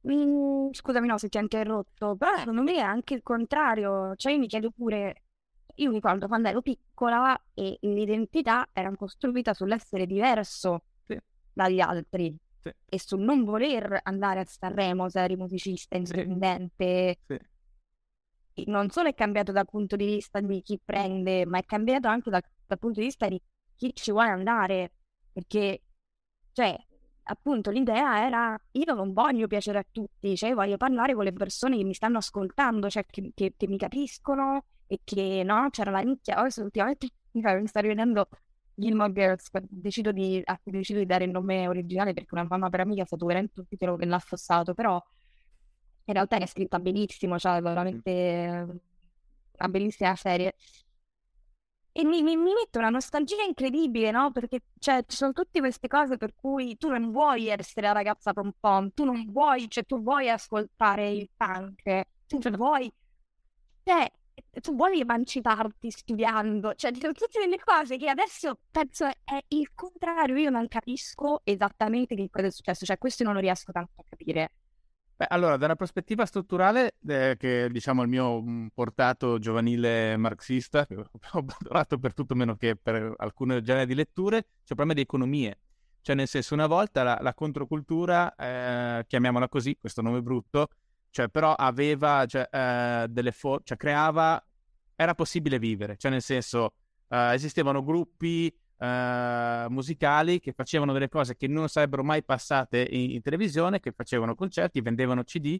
[0.10, 4.16] Mm, scusami, no, se ti ho interrotto, però secondo me è anche il contrario.
[4.16, 5.24] Cioè, io mi chiedo pure,
[5.76, 11.18] io mi ricordo quando ero piccola e l'identità era costruita sull'essere diverso Sì.
[11.52, 12.72] dagli altri Sì.
[12.86, 17.18] e sul non voler andare a Sanremo se eri musicista indipendente.
[17.28, 17.38] Sì.
[18.66, 22.30] Non solo è cambiato dal punto di vista di chi prende, ma è cambiato anche
[22.32, 23.40] dal, dal punto di vista di
[23.76, 24.94] chi ci vuole andare.
[25.32, 25.84] Perché,
[26.54, 26.76] cioè,
[27.28, 31.78] appunto, l'idea era io non voglio piacere a tutti, cioè voglio parlare con le persone
[31.78, 36.00] che mi stanno ascoltando, cioè che, che- che mi capiscono e che no, c'era la
[36.02, 36.36] nicchia.
[36.38, 38.28] Adesso ultimamente mi sta rivedendo
[38.74, 42.70] Gilmore Girls, decido di, a cui decido di dare il nome originale perché una mamma
[42.70, 45.02] per amica è stato veramente un titolo che l'ha affossato, però
[46.06, 48.82] in realtà è scritta benissimo, cioè veramente
[49.60, 50.56] una bellissima serie.
[52.00, 54.32] E mi, mi, mi mette una nostalgia incredibile, no?
[54.32, 58.34] Perché cioè, ci sono tutte queste cose per cui tu non vuoi essere la ragazza
[58.34, 62.94] pom pom, tu non vuoi, cioè tu vuoi ascoltare il punk, tu non vuoi,
[63.84, 64.12] cioè,
[64.62, 69.72] tu vuoi emanciparti studiando, cioè ci sono tutte delle cose che adesso penso è il
[69.74, 74.02] contrario, io non capisco esattamente che cosa è successo, cioè questo non lo riesco tanto
[74.02, 74.52] a capire.
[75.20, 80.86] Beh, allora, da una prospettiva strutturale, eh, che diciamo il mio mh, portato giovanile marxista,
[80.86, 84.94] che ho adorato per tutto meno che per alcune generi di letture, c'è un problema
[84.94, 85.58] di economie.
[86.02, 90.68] Cioè, nel senso, una volta la, la controcultura, eh, chiamiamola così, questo nome brutto,
[91.10, 94.40] cioè, però aveva, cioè, eh, delle for- cioè, creava,
[94.96, 95.98] era possibile vivere.
[95.98, 96.74] Cioè, nel senso,
[97.10, 103.12] eh, esistevano gruppi eh, musicali che facevano delle cose che non sarebbero mai passate in,
[103.12, 105.60] in televisione, che facevano concerti, vendevano CD,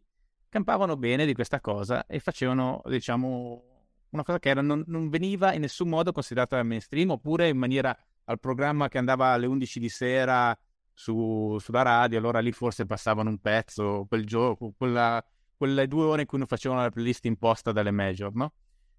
[0.50, 3.64] campavano bene di questa cosa e facevano, diciamo,
[4.10, 7.98] una cosa che era, non, non veniva in nessun modo considerata mainstream, oppure in maniera
[8.26, 10.58] al programma che andava alle 11 di sera
[10.94, 15.24] su, sulla radio, allora lì forse passavano un pezzo, quel gioco, quella,
[15.56, 18.54] quelle due ore in cui non facevano la playlist imposta dalle major, no?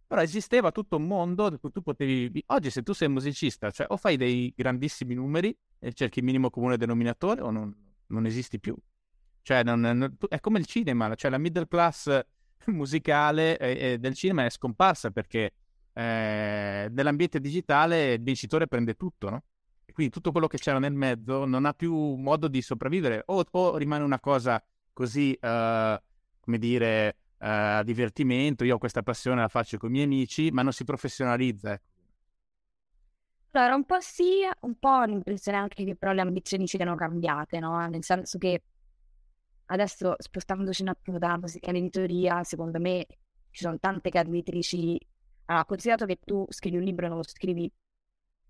[0.09, 2.43] Però esisteva tutto un mondo in cui tu potevi...
[2.47, 6.49] Oggi se tu sei musicista, cioè o fai dei grandissimi numeri e cerchi il minimo
[6.49, 7.75] comune denominatore o non,
[8.07, 8.75] non esisti più.
[9.43, 12.21] Cioè non, non- è come il cinema, cioè la middle class
[12.69, 15.53] musicale eh, del cinema è scomparsa perché
[15.93, 19.43] eh, nell'ambiente digitale il vincitore prende tutto, no?
[19.85, 23.45] E quindi tutto quello che c'era nel mezzo non ha più modo di sopravvivere o,
[23.51, 24.63] o rimane una cosa
[24.95, 26.03] così, eh,
[26.41, 30.63] come dire, a divertimento, io ho questa passione, la faccio con i miei amici, ma
[30.63, 31.73] non si professionalizza.
[31.73, 31.83] ecco.
[33.53, 37.87] Allora, un po' sì, un po' l'impressione anche che però le ambizioni siano cambiate, no?
[37.89, 38.63] Nel senso che
[39.67, 43.07] adesso spostandoci un attimo dalla musica all'editoria, secondo me
[43.51, 44.99] ci sono tante editrici.
[45.47, 47.71] Allora, considerato che tu scrivi un libro e non lo scrivi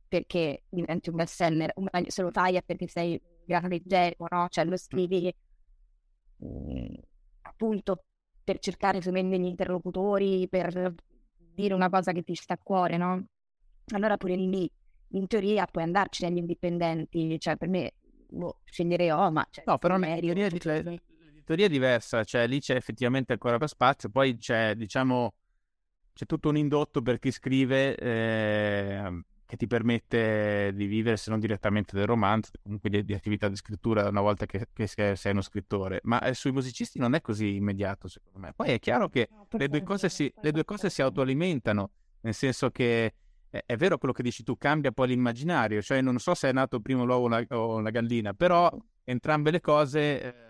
[0.09, 1.73] perché diventi un best seller,
[2.09, 4.47] se lo fai è perché sei un grande genico, no?
[4.49, 5.33] Cioè lo scrivi
[6.37, 6.95] mh,
[7.43, 8.05] appunto
[8.49, 10.95] per cercare se gli interlocutori, per
[11.55, 13.27] dire una cosa che ti sta a cuore, no?
[13.93, 14.71] Allora pure lì,
[15.09, 17.93] in teoria, puoi andarci negli indipendenti, cioè per me
[18.27, 19.47] boh, sceglierei oh, ma...
[19.51, 24.39] Cioè, no, però l'editoria, l'editoria è diversa, cioè lì c'è effettivamente ancora per spazio, poi
[24.39, 25.35] c'è, diciamo,
[26.15, 31.41] c'è tutto un indotto per chi scrive eh, che ti permette di vivere, se non
[31.41, 35.41] direttamente del romanzo, comunque di, di attività di scrittura una volta che, che, sei uno
[35.41, 36.01] scrittore.
[36.03, 38.53] Ma eh, sui musicisti non è così immediato, secondo me.
[38.55, 42.35] Poi è chiaro che no, le, due cose si, le due cose si autoalimentano, nel
[42.35, 43.15] senso che
[43.49, 46.53] è, è, vero quello che dici tu, cambia poi l'immaginario, cioè non so se è
[46.53, 48.71] nato prima l'uovo o la, o la gallina, però
[49.05, 50.01] entrambe le cose...
[50.23, 50.47] Eh,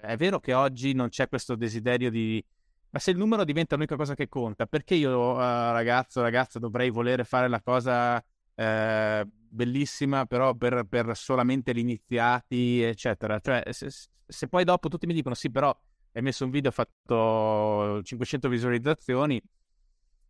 [0.00, 2.42] è vero che oggi non c'è questo desiderio di,
[2.90, 6.88] ma se il numero diventa l'unica cosa che conta, perché io, uh, ragazzo, ragazza, dovrei
[6.88, 8.24] volere fare la cosa
[8.58, 13.38] eh, bellissima, però per, per, solamente gli iniziati, eccetera.
[13.38, 13.88] Cioè, se,
[14.26, 15.76] se, poi dopo tutti mi dicono sì, però
[16.12, 19.40] hai messo un video, ha fatto 500 visualizzazioni,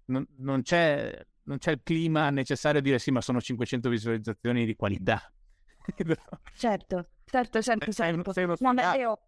[0.07, 4.67] non, non, c'è, non c'è il clima necessario a dire sì, ma sono 500 visualizzazioni
[4.67, 5.33] di qualità.
[6.55, 7.63] certo, certo, certo.
[7.63, 7.93] certo.
[7.93, 9.19] Sei, sei uno no, io...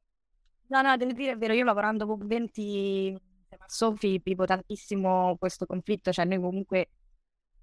[0.66, 3.18] no, no, devo dire è vero, io lavorando con 20
[3.66, 6.90] Sofi vivo tantissimo questo conflitto, cioè noi comunque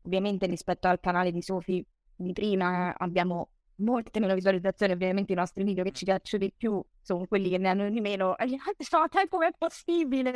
[0.08, 5.64] Ovviamente rispetto al canale di Sofi di prima abbiamo molte meno visualizzazioni, ovviamente i nostri
[5.64, 8.38] video che ci piacciono di più sono quelli che ne hanno di meno.
[8.38, 10.32] E gli altri sono, dai, com'è possibile?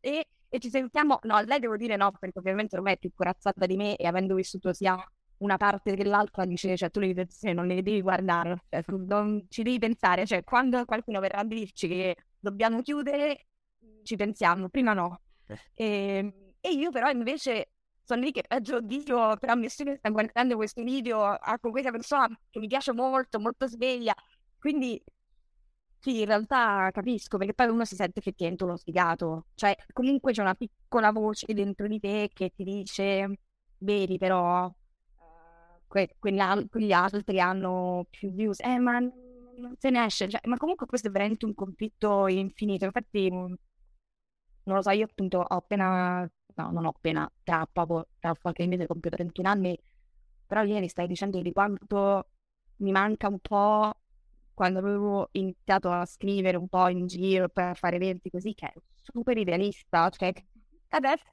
[0.00, 3.66] E, e ci sentiamo, no, lei devo dire no, perché ovviamente ormai è più corazzata
[3.66, 4.96] di me e avendo vissuto sia
[5.38, 9.46] una parte che l'altra dice, cioè tu le visualizzazioni non le devi guardare, cioè non
[9.48, 13.46] ci devi pensare, cioè quando qualcuno verrà a dirci che dobbiamo chiudere,
[14.02, 15.20] ci pensiamo, prima no.
[15.46, 15.58] Eh.
[15.74, 17.70] E, ehm, e io però invece
[18.10, 22.28] sono lì che peggio oddio, però nessuno sta guardando questo video ah, con questa persona
[22.50, 24.14] che mi piace molto, molto sveglia.
[24.58, 25.00] Quindi
[25.98, 29.46] sì, in realtà capisco, perché poi uno si sente effettivamente uno sfigato.
[29.54, 33.38] Cioè, comunque c'è una piccola voce dentro di te che ti dice,
[33.78, 34.72] vedi però, uh,
[35.86, 38.60] que- quegli, quegli altri hanno più views.
[38.60, 40.28] Eh, ma non se ne esce.
[40.28, 42.86] Cioè, ma comunque questo è veramente un conflitto infinito.
[42.86, 43.56] Infatti, non
[44.64, 46.28] lo so, io appunto ho appena
[46.62, 49.78] no, non ho appena, tra poco, tra qualche mese compio 31 anni,
[50.46, 52.28] però ieri stai dicendo di quanto
[52.76, 53.92] mi manca un po'
[54.54, 58.72] quando avevo iniziato a scrivere un po' in giro per fare eventi così, che è
[58.94, 60.32] super idealista, cioè
[60.90, 61.24] adesso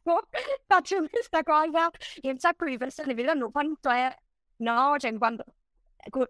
[0.65, 1.89] faccio questa cosa
[2.21, 4.15] e un sacco di persone vedranno quanto è,
[4.57, 5.43] no, cioè quando
[5.95, 6.27] ecco,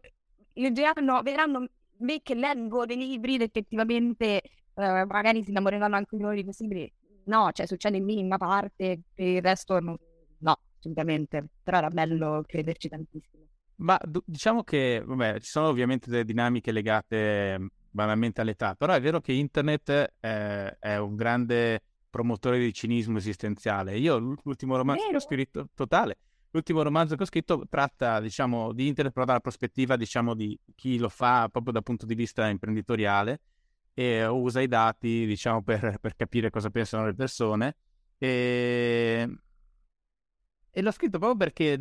[0.54, 1.68] leggeranno, vedranno
[2.00, 4.42] me che leggo dei libri ed effettivamente
[4.76, 6.92] eh, magari si innamoreranno anche loro di questi libri
[7.28, 9.98] no, cioè succede in minima parte, per il resto no,
[10.40, 13.44] no assolutamente, però era bello crederci tantissimo.
[13.78, 19.02] Ma diciamo che, vabbè, ci sono ovviamente delle dinamiche legate mm, banalmente all'età, però è
[19.02, 23.98] vero che internet è, è un grande promotore di cinismo esistenziale.
[23.98, 25.18] Io l'ultimo romanzo vero?
[25.18, 26.18] che ho scritto, totale,
[26.52, 30.98] l'ultimo romanzo che ho scritto tratta, diciamo, di internet però dalla prospettiva, diciamo, di chi
[30.98, 33.42] lo fa proprio dal punto di vista imprenditoriale
[34.00, 37.78] e usa i dati, diciamo, per, per capire cosa pensano le persone.
[38.20, 39.28] E,
[40.70, 41.80] e l'ho scritto proprio perché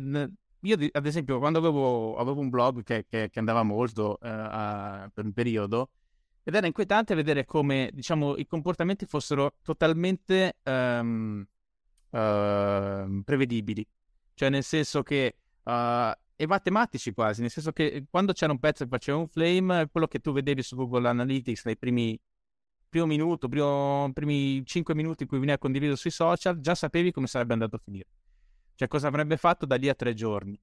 [0.61, 5.11] io, ad esempio, quando avevo, avevo un blog che, che, che andava molto eh, a,
[5.13, 5.91] per un periodo,
[6.41, 11.45] ed era inquietante vedere come, diciamo, i comportamenti fossero totalmente um,
[12.09, 13.87] uh, prevedibili.
[14.33, 18.59] Cioè, nel senso che uh, e matematici quasi, nel senso che eh, quando c'era un
[18.59, 22.17] pezzo che faceva un flame, quello che tu vedevi su Google Analytics nei primi
[22.87, 27.27] primo minuto, primo, primi 5 minuti in cui veniva condiviso sui social, già sapevi come
[27.27, 28.07] sarebbe andato a finire.
[28.75, 30.57] Cioè cosa avrebbe fatto da lì a tre giorni.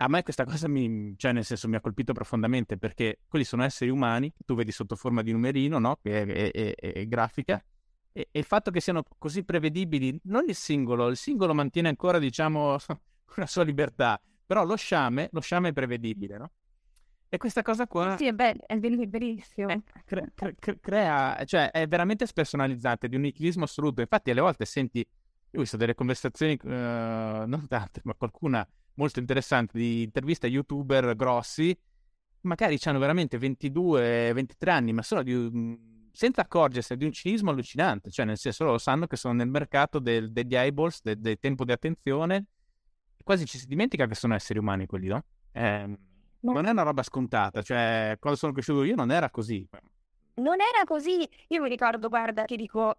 [0.00, 3.64] A me questa cosa mi, cioè nel senso, mi ha colpito profondamente perché quelli sono
[3.64, 5.98] esseri umani, tu vedi sotto forma di numerino, no?
[6.00, 7.60] Che è, è, è, è grafica,
[8.12, 12.18] e, e, il fatto che siano così prevedibili, non il singolo, il singolo mantiene ancora,
[12.18, 12.76] diciamo,
[13.36, 16.50] una sua libertà, però lo sciame, lo sciame è prevedibile, no?
[17.28, 18.16] E questa cosa qua...
[18.16, 19.68] Sì, è, bello, è verissimo.
[19.68, 24.00] Eh, cre- cre- crea, cioè è veramente spersonalizzante, di un nichilismo assoluto.
[24.00, 29.18] Infatti alle volte senti, io ho visto delle conversazioni, uh, non tante, ma qualcuna molto
[29.18, 31.78] interessante, di interviste a youtuber grossi,
[32.42, 38.10] magari hanno veramente 22, 23 anni, ma sono di senza accorgersi di un cinismo allucinante,
[38.10, 41.66] cioè nel senso loro sanno che sono nel mercato del, degli eyeballs, del, del tempo
[41.66, 42.46] di attenzione,
[43.28, 45.22] quasi ci si dimentica che sono esseri umani quelli, no?
[45.52, 45.98] Eh,
[46.40, 49.68] non è una roba scontata, cioè quando sono cresciuto io non era così.
[50.36, 52.96] Non era così, io mi ricordo, guarda, ti dico,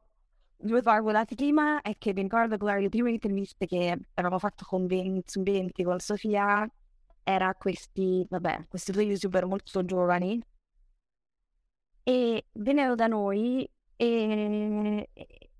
[0.55, 4.85] due parolate prima è che mi ricordo che le prime interviste che avevamo fatto con
[4.85, 6.69] 20, su 20 con Sofia
[7.23, 10.39] era questi, vabbè, questi due youtuber molto giovani
[12.03, 15.09] e vennero da noi e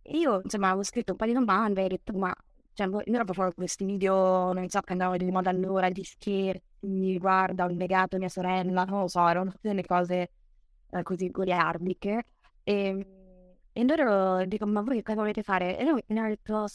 [0.03, 2.35] io insomma avevo scritto un paio di domande e ho detto ma
[2.79, 7.17] cioè, io ero proprio questi video, non so, che andavano di moda allora, di scherzi,
[7.17, 10.31] guarda, ho negato mia sorella, non lo so, erano tutte delle cose
[10.91, 12.23] eh, così goliardiche.
[12.63, 13.07] E,
[13.73, 15.77] e loro dico, ma voi che cosa volete fare?
[15.77, 16.65] E noi hanno detto,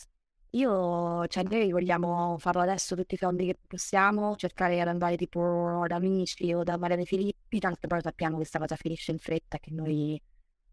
[0.50, 5.84] io, cioè, noi vogliamo farlo adesso tutti i soldi che possiamo, cercare di andare tipo
[5.86, 9.18] da amici o da Maria De Filippi, tanto poi sappiamo che questa cosa finisce in
[9.18, 10.20] fretta, che noi,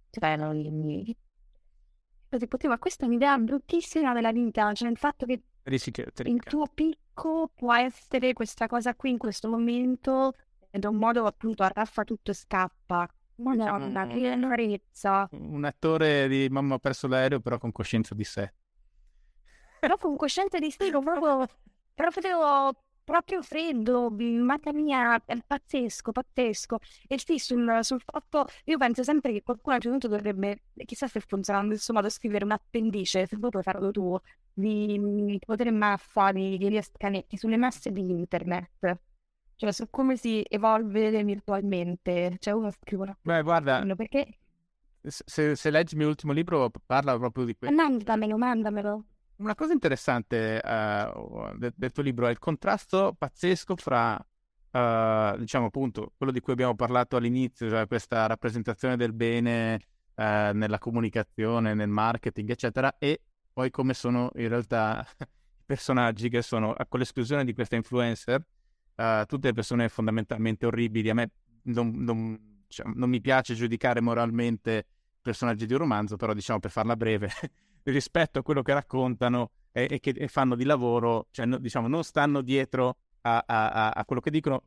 [0.10, 1.16] cioè, noi...
[2.38, 7.52] Tipo, ma questa è un'idea bruttissima della vita, cioè il fatto che il tuo picco
[7.54, 10.34] può essere questa cosa qui in questo momento
[10.70, 13.08] ed è un modo appunto arraffa tutto e scappa.
[13.36, 15.28] Madonna, che tenerezza.
[15.32, 18.54] Un attore di Mamma ha perso l'aereo però con coscienza di sé.
[19.80, 21.48] Però con coscienza di sé, proprio,
[21.96, 22.72] proprio,
[23.04, 26.78] proprio freddo, mamma mia, è pazzesco, pazzesco.
[27.08, 30.64] E sì, sul, sul fatto, io penso sempre che qualcuno a un certo punto dovrebbe,
[30.86, 34.18] chissà se funziona insomma, modo, scrivere un appendice, se vuoi puoi farlo tu,
[34.54, 38.99] di, potere massa, di, di scanetti sulle masse di internet
[39.62, 42.38] cioè su come si evolve virtualmente.
[42.39, 44.39] Cioè uno scrive Beh, guarda, perché...
[45.04, 47.76] se, se, leggi il mio ultimo libro parla proprio di questo.
[47.76, 49.04] Mandamelo, mandamelo.
[49.42, 55.66] Una cosa interessante uh, del, del, tuo libro è il contrasto pazzesco fra, uh, diciamo
[55.66, 59.80] appunto, quello di cui abbiamo parlato all'inizio, cioè questa rappresentazione del bene
[60.14, 60.22] uh,
[60.54, 63.22] nella comunicazione, nel marketing, eccetera, e
[63.52, 68.46] poi come sono in realtà i personaggi che sono, con l'esclusione di questa influencer,
[69.26, 71.10] tutte persone fondamentalmente orribili.
[71.10, 71.32] A me
[71.64, 74.86] non, non, cioè, non, mi piace giudicare moralmente
[75.20, 77.32] personaggi di un romanzo, però diciamo per farla breve,
[77.84, 81.88] rispetto a quello che raccontano e, e che e fanno di lavoro, cioè no, diciamo
[81.88, 84.64] non stanno dietro a, a, a, quello che dicono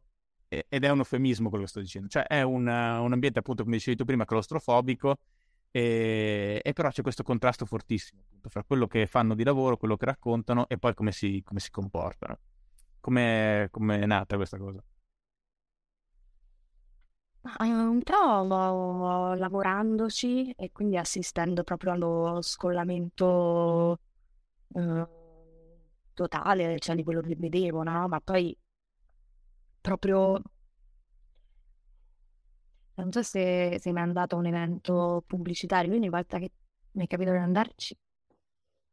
[0.48, 3.76] ed è un eufemismo quello che sto dicendo, cioè è un, un ambiente appunto come
[3.76, 5.18] dicevi tu prima claustrofobico
[5.70, 9.96] e, e, però c'è questo contrasto fortissimo appunto, fra quello che fanno di lavoro, quello
[9.96, 12.38] che raccontano e poi come si, come si comportano.
[13.00, 14.82] Come è nata questa cosa?
[17.44, 24.00] Un po' lavorandoci e quindi assistendo proprio allo scollamento
[24.74, 25.06] eh,
[26.14, 28.08] totale, cioè di quello che vedevo, no?
[28.08, 28.56] Ma poi
[29.80, 30.40] proprio
[32.94, 36.52] non so se sei mai andato a un evento pubblicitario, ogni volta che
[36.92, 37.96] mi è capitato di andarci,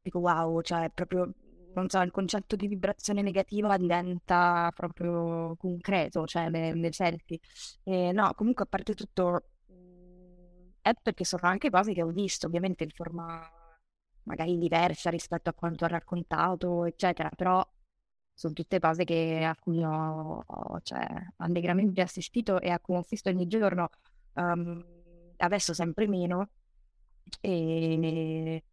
[0.02, 1.34] dico wow, cioè proprio
[1.74, 7.40] non so, il concetto di vibrazione negativa diventa proprio concreto, cioè ne, ne senti.
[7.84, 12.48] E no, comunque a parte tutto, mhmm, è perché sono anche cose che ho visto,
[12.48, 13.50] ovviamente in forma
[14.24, 17.66] magari diversa rispetto a quanto ho raccontato, eccetera, però
[18.34, 21.06] sono tutte cose che, a cui ho, ho cioè,
[21.38, 23.90] allegramente assistito e a cui ho visto ogni giorno,
[24.34, 24.84] um,
[25.38, 26.50] adesso sempre meno.
[27.40, 28.64] E,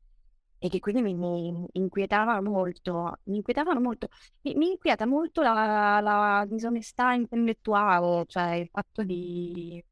[0.59, 4.09] e che quindi mi, mi inquietava molto, mi inquietavano molto,
[4.43, 9.83] mi, mi inquieta molto la, la, disonestà intellettuale, cioè il fatto di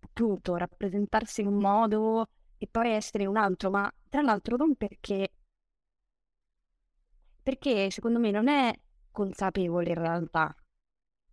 [0.00, 5.32] appunto rappresentarsi in un modo e poi essere un altro, ma tra l'altro non perché,
[7.42, 8.72] perché secondo me non è
[9.10, 10.54] consapevole in realtà,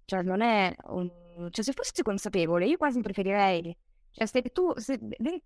[0.05, 1.09] cioè non è un,
[1.51, 3.75] cioè se fosse consapevole io quasi preferirei,
[4.11, 4.99] cioè se tu, se,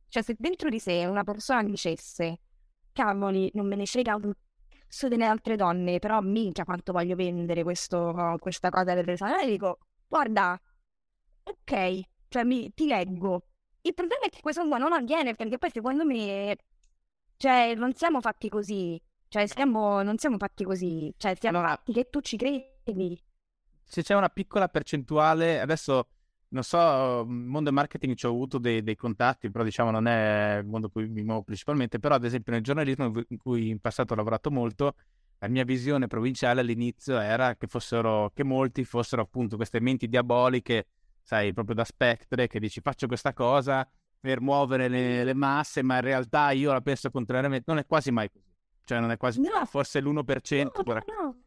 [0.09, 2.39] cioè se dentro di sé una persona dicesse
[2.93, 4.31] cavoli, non me ne frega un
[4.93, 9.39] cazzo delle altre donne, però minchia quanto voglio vendere questo, questa cosa del design.
[9.41, 10.59] E dico, guarda,
[11.43, 13.47] ok, cioè mi, ti leggo.
[13.81, 16.55] Il problema è che questo qua non avviene perché poi secondo me,
[17.37, 19.01] cioè, non siamo fatti così.
[19.27, 21.13] Cioè, siamo, non siamo fatti così.
[21.17, 23.21] Cioè, siamo fatti che tu ci credi.
[23.83, 26.07] Se c'è una piccola percentuale, adesso
[26.53, 30.59] non so, mondo del marketing ci ho avuto dei, dei, contatti, però diciamo non è
[30.59, 33.79] il mondo in cui mi muovo principalmente, però ad esempio nel giornalismo in cui in
[33.79, 34.93] passato ho lavorato molto,
[35.39, 40.87] la mia visione provinciale all'inizio era che fossero, che molti fossero appunto queste menti diaboliche,
[41.23, 43.89] sai, proprio da spettre, che dici faccio questa cosa
[44.19, 48.11] per muovere le, le masse, ma in realtà io la penso contrariamente, non è quasi
[48.11, 49.65] mai così, cioè non è quasi, no.
[49.65, 50.69] forse l'1%.
[50.83, 51.41] No, no.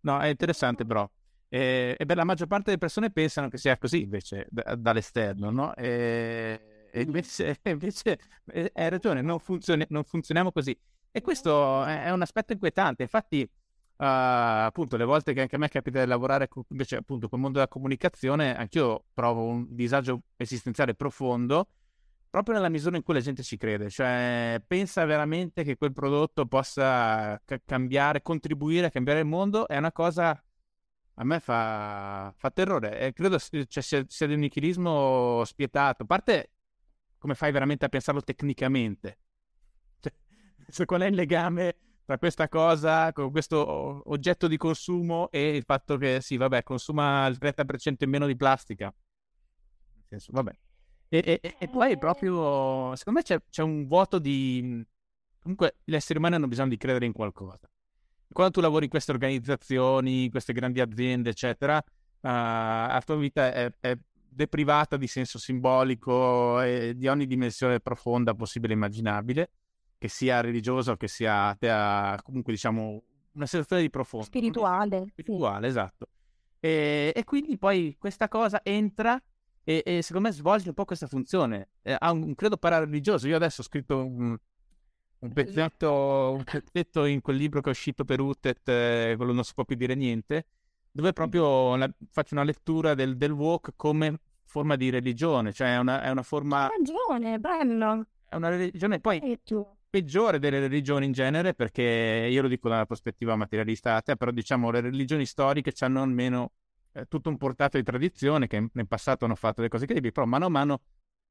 [0.00, 1.10] no, è interessante però.
[1.54, 5.50] E, e beh, la maggior parte delle persone pensano che sia così invece d- dall'esterno,
[5.50, 5.72] no?
[5.76, 10.76] E, e invece, invece eh, hai ragione, non, funzioni- non, funzioniamo così.
[11.12, 13.02] E questo è un aspetto inquietante.
[13.04, 13.46] Infatti, uh,
[13.96, 17.58] appunto, le volte che anche a me capita di lavorare con, invece appunto col mondo
[17.58, 21.68] della comunicazione, anch'io provo un disagio esistenziale profondo
[22.28, 26.46] proprio nella misura in cui la gente ci crede, cioè pensa veramente che quel prodotto
[26.46, 30.42] possa ca- cambiare, contribuire a cambiare il mondo, è una cosa
[31.16, 36.02] a me fa, fa terrore e credo cioè, sia, sia di un nichilismo spietato.
[36.02, 36.50] A parte
[37.18, 39.18] come fai veramente a pensarlo tecnicamente?
[40.00, 40.12] Cioè,
[40.86, 45.96] qual è il legame tra questa cosa, con questo oggetto di consumo e il fatto
[45.96, 48.92] che sì, vabbè, consuma il 30% in meno di plastica?
[49.94, 50.52] Nel senso, vabbè.
[51.08, 54.84] E, e, e poi proprio, secondo me c'è, c'è un vuoto di...
[55.40, 57.68] Comunque gli esseri umani hanno bisogno di credere in qualcosa
[58.32, 61.82] quando tu lavori in queste organizzazioni, in queste grandi aziende, eccetera, uh,
[62.20, 63.98] la tua vita è, è,
[64.34, 69.50] deprivata di senso simbolico e di ogni dimensione profonda possibile e immaginabile,
[69.96, 73.02] che sia religiosa o che sia atea, comunque diciamo
[73.34, 74.26] una sensazione di profondo.
[74.26, 75.06] Spirituale.
[75.08, 75.70] Spirituale, sì.
[75.70, 76.08] esatto.
[76.58, 79.22] E, e, quindi poi questa cosa entra
[79.62, 81.68] e, e, secondo me svolge un po' questa funzione.
[81.82, 83.28] Eh, ha un, un credo parareligioso.
[83.28, 84.36] Io adesso ho scritto un,
[85.24, 89.42] un pezzetto, un pezzetto in quel libro che è uscito per Utet, eh, quello non
[89.42, 90.46] si può più dire niente,
[90.90, 95.78] dove proprio la, faccio una lettura del, del walk come forma di religione, cioè è
[95.78, 96.68] una, è una forma...
[96.68, 98.06] Ragione, bello!
[98.28, 99.38] È una religione poi
[99.88, 104.70] peggiore delle religioni in genere, perché io lo dico dalla prospettiva materialista atea, però diciamo
[104.70, 106.52] le religioni storiche hanno almeno
[106.92, 110.26] eh, tutto un portato di tradizione, che nel passato hanno fatto delle cose incredibili, però
[110.26, 110.80] mano a mano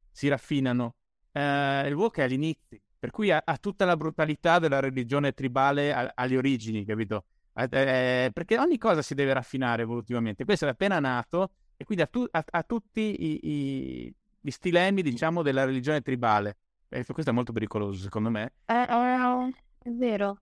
[0.10, 0.96] si raffinano.
[1.34, 5.94] Eh, il walk è all'inizio, per cui ha, ha, tutta la brutalità della religione tribale
[5.94, 7.26] a, alle origini, capito?
[7.54, 10.46] Eh, eh, perché ogni cosa si deve raffinare evolutivamente.
[10.46, 15.42] Questo è appena nato e quindi ha, tu, ha tutti i, i, gli stilemi, diciamo,
[15.42, 16.56] della religione tribale.
[16.88, 18.54] E questo è molto pericoloso, secondo me.
[18.68, 20.40] Eh, eh, è vero.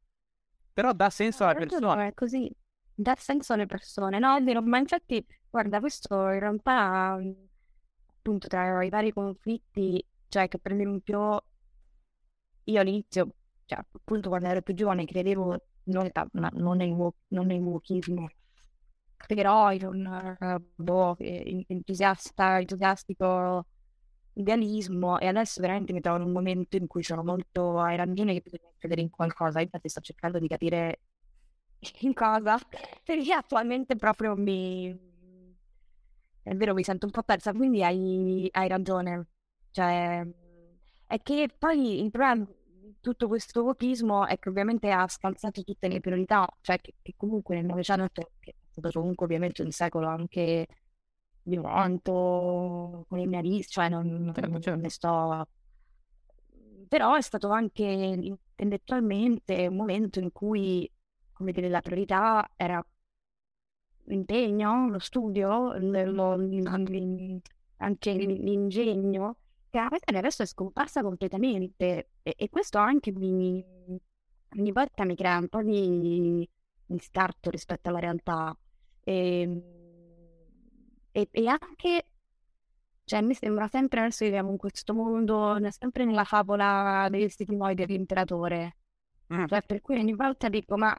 [0.72, 2.10] Però dà senso alle persone.
[2.10, 2.48] È così,
[2.94, 4.20] dà senso alle persone.
[4.20, 7.20] No, è vero, ma infatti, guarda, questo in realtà,
[8.18, 11.46] appunto, tra i vari conflitti, cioè che per esempio
[12.72, 18.30] io all'inizio, cioè appunto quando ero più giovane, credevo non, non, nel, non nel wokismo,
[19.28, 23.66] però in un uh, boh, entusiasta, entusiastico
[24.34, 28.34] idealismo e adesso veramente mi trovo in un momento in cui sono molto ai ragione
[28.34, 31.02] che bisogna credere in qualcosa, infatti sto cercando di capire
[32.02, 32.58] in cosa,
[33.04, 34.90] perché attualmente proprio mi...
[36.44, 39.28] è vero, mi sento un po' persa, quindi hai, hai ragione,
[39.72, 40.26] cioè
[41.08, 42.48] è che poi il problema
[43.02, 47.56] tutto questo wokeismo è che ovviamente ha scalzato tutte le priorità, cioè che, che comunque
[47.56, 50.68] nel Novecento, che è stato comunque ovviamente un secolo anche
[51.44, 54.80] violento, colonialista, cioè non, certo, certo.
[54.80, 55.48] ne sto...
[56.88, 60.90] Però è stato anche intellettualmente un momento in cui,
[61.32, 62.86] come dire, la priorità era
[64.06, 66.34] l'impegno, lo studio, lo,
[67.78, 69.38] anche l'ingegno
[69.72, 73.64] che adesso è scomparsa completamente e, e questo anche mi,
[74.58, 76.48] ogni volta mi crea un po' di,
[76.86, 78.56] di scarto rispetto alla realtà
[79.04, 79.64] e, ehm,
[81.12, 82.06] e, e anche
[83.12, 88.78] cioè, mi sembra sempre adesso viviamo in questo mondo, sempre nella favola degli stimoli dell'imperatore.
[89.34, 89.48] Mm.
[89.48, 90.98] Cioè, per cui ogni volta dico, ma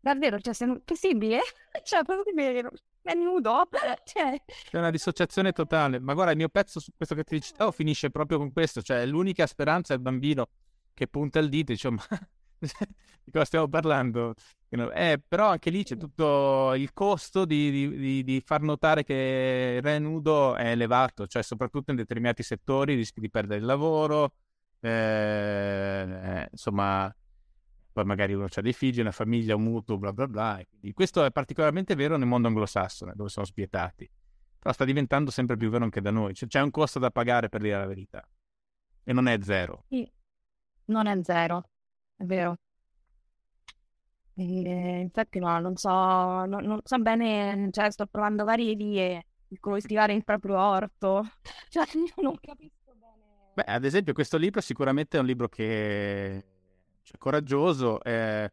[0.00, 1.40] davvero, cioè, se non è possibile?
[1.84, 2.68] cioè, possibile
[3.06, 3.68] è nudo.
[4.04, 4.42] Cioè...
[4.44, 5.98] C'è una dissociazione totale.
[5.98, 8.82] Ma guarda, il mio pezzo su questo che ti citavo finisce proprio con questo.
[8.82, 10.48] Cioè, l'unica speranza è il bambino
[10.92, 12.02] che punta il dito e dice, ma
[12.58, 14.34] di cosa stiamo parlando?
[14.68, 19.74] Eh, però anche lì c'è tutto il costo di, di, di, di, far notare che
[19.76, 24.34] il re nudo è elevato, cioè soprattutto in determinati settori rischi di perdere il lavoro,
[24.80, 27.14] eh, eh, insomma
[27.96, 30.60] poi magari uno ha dei figli, una famiglia, un mutuo, bla bla bla.
[30.68, 34.06] quindi questo è particolarmente vero nel mondo anglosassone, dove sono spietati.
[34.58, 36.34] Però sta diventando sempre più vero anche da noi.
[36.34, 38.22] Cioè, c'è un costo da pagare per dire la verità.
[39.02, 39.84] E non è zero.
[39.88, 40.06] Sì,
[40.86, 41.70] non è zero,
[42.16, 42.58] è vero.
[44.34, 49.58] E, infatti no, non so, non, non so bene, cioè sto provando varie vie di
[49.58, 51.24] coltivare il proprio orto.
[51.70, 53.52] Cioè, io non capisco bene.
[53.54, 56.55] Beh, ad esempio, questo libro sicuramente è un libro che
[57.06, 58.02] cioè, coraggioso.
[58.02, 58.50] Eh,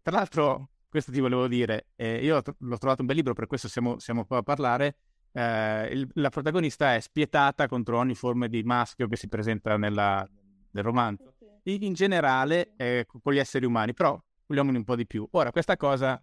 [0.00, 3.66] tra l'altro, questo ti volevo dire, eh, io l'ho trovato un bel libro, per questo
[3.66, 4.96] siamo, siamo qua a parlare.
[5.32, 10.28] Eh, il, la protagonista è spietata contro ogni forma di maschio che si presenta nella,
[10.70, 11.34] nel romanzo.
[11.64, 12.74] In, in generale,
[13.06, 15.26] con gli esseri umani, però gli uomini un po' di più.
[15.32, 16.20] Ora, questa cosa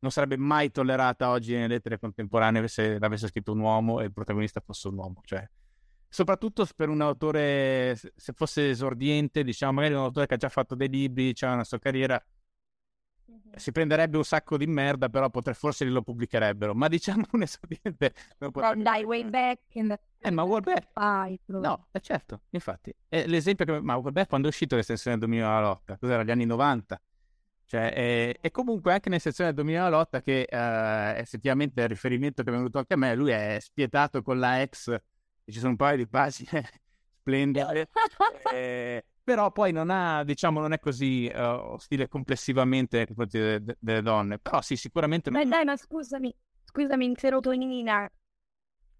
[0.00, 4.12] non sarebbe mai tollerata oggi nelle lettere contemporanee se l'avesse scritto un uomo e il
[4.12, 5.20] protagonista fosse un uomo.
[5.24, 5.48] Cioè,
[6.08, 10.74] soprattutto per un autore, se fosse esordiente, diciamo, magari un autore che ha già fatto
[10.74, 12.22] dei libri, ha una sua carriera,
[13.56, 16.74] si prenderebbe un sacco di merda, però potre, forse lo pubblicherebbero.
[16.74, 18.14] Ma diciamo un esordiente...
[18.38, 20.00] No, dai, way back in the...
[20.18, 20.88] Eh, ma Warback...
[20.94, 22.94] Vai, no, è certo, infatti.
[23.08, 23.80] È l'esempio che...
[23.80, 25.96] Ma Warback quando è uscito l'estensione del 2000 lotta?
[25.96, 27.00] Cos'era, gli anni 90?
[27.66, 32.44] Cioè, è, e comunque anche nell'estensione del 2000 lotta che eh, effettivamente è il riferimento
[32.44, 34.94] che è venuto anche a me, lui è spietato con la ex,
[35.52, 36.68] ci sono un paio di pagine
[37.20, 37.88] splendide.
[38.52, 43.64] eh, però poi non ha, diciamo, non è così uh, ostile complessivamente nei confronti de-
[43.64, 44.38] de- delle donne.
[44.38, 45.30] Però sì, sicuramente...
[45.30, 46.32] Beh, dai, ma scusami,
[46.64, 48.08] scusami, in serotonina.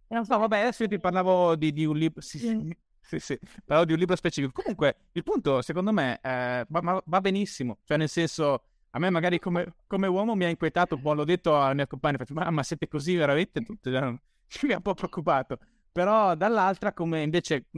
[0.08, 2.20] No, vabbè, adesso io ti parlavo di, di un libro...
[2.20, 4.62] Sì, sì, sì, sì, parlavo di un libro specifico.
[4.62, 7.78] Comunque, il punto, secondo me, eh, va, va, benissimo.
[7.84, 11.24] Cioè, nel senso, a me magari come, come uomo mi ha inquietato un po', l'ho
[11.24, 13.62] detto alla mia compagna, ma, ma siete così veramente?
[13.62, 13.90] Tutti,
[14.62, 15.58] mi ha un po' preoccupato.
[15.96, 17.68] Però dall'altra, come invece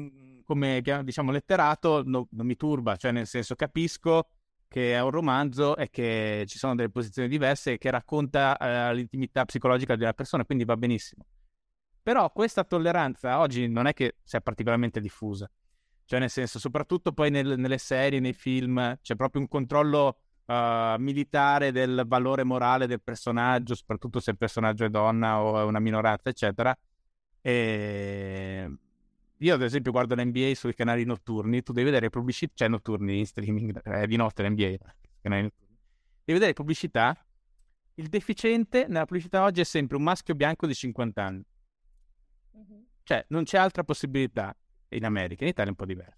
[0.42, 4.30] come diciamo letterato no, non mi turba, cioè nel senso capisco
[4.66, 8.94] che è un romanzo e che ci sono delle posizioni diverse e che racconta eh,
[8.94, 11.26] l'intimità psicologica di una persona, quindi va benissimo.
[12.02, 15.48] Però questa tolleranza oggi non è che sia particolarmente diffusa,
[16.04, 20.96] cioè nel senso, soprattutto poi nel, nelle serie, nei film, c'è proprio un controllo uh,
[20.98, 25.78] militare del valore morale del personaggio, soprattutto se il personaggio è donna o è una
[25.78, 26.76] minoranza, eccetera.
[27.40, 28.70] E
[29.40, 33.26] io ad esempio guardo l'NBA sui canali notturni, tu devi vedere pubblicità, cioè notturni in
[33.26, 34.76] streaming, è di notte l'NBA,
[35.20, 35.76] canali notturni.
[36.24, 37.16] Devi vedere pubblicità,
[37.94, 41.44] il deficiente nella pubblicità oggi è sempre un maschio bianco di 50 anni.
[42.56, 42.82] Mm-hmm.
[43.04, 44.56] Cioè, non c'è altra possibilità
[44.88, 46.16] in America, in Italia è un po' diverso.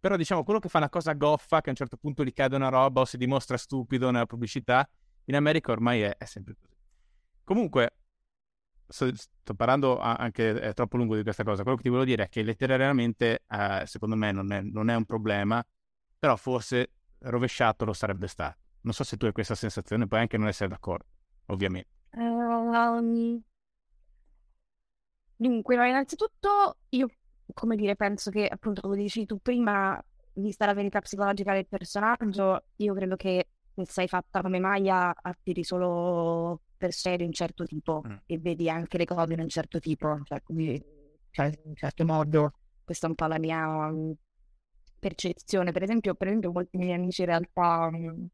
[0.00, 2.56] Però diciamo, quello che fa una cosa goffa, che a un certo punto gli cade
[2.56, 4.88] una roba o si dimostra stupido nella pubblicità,
[5.24, 6.74] in America ormai è, è sempre così.
[7.44, 7.94] Comunque,
[8.88, 11.62] sto parlando anche è troppo lungo di questa cosa.
[11.62, 14.94] Quello che ti volevo dire è che letterariamente, eh, secondo me, non è, non è,
[14.94, 15.64] un problema,
[16.18, 18.58] però forse rovesciato lo sarebbe stato.
[18.82, 21.06] Non so se tu hai questa sensazione, puoi anche non essere d'accordo,
[21.46, 21.88] ovviamente.
[22.10, 23.42] Um,
[25.36, 27.08] dunque, innanzitutto io,
[27.52, 30.02] come dire, penso che appunto, come dici tu prima,
[30.34, 35.62] vista la verità psicologica del personaggio, io credo che se sei fatta come Maya attiri
[35.62, 38.16] solo per sé di un certo tipo mm.
[38.26, 40.82] e vedi anche le cose di un certo tipo, cioè, quindi,
[41.30, 42.52] cioè, in un certo modo,
[42.84, 44.14] questa è un po' la mia um,
[44.98, 45.72] percezione.
[45.72, 48.28] Per esempio, per esempio, molti miei amici in realtà, um,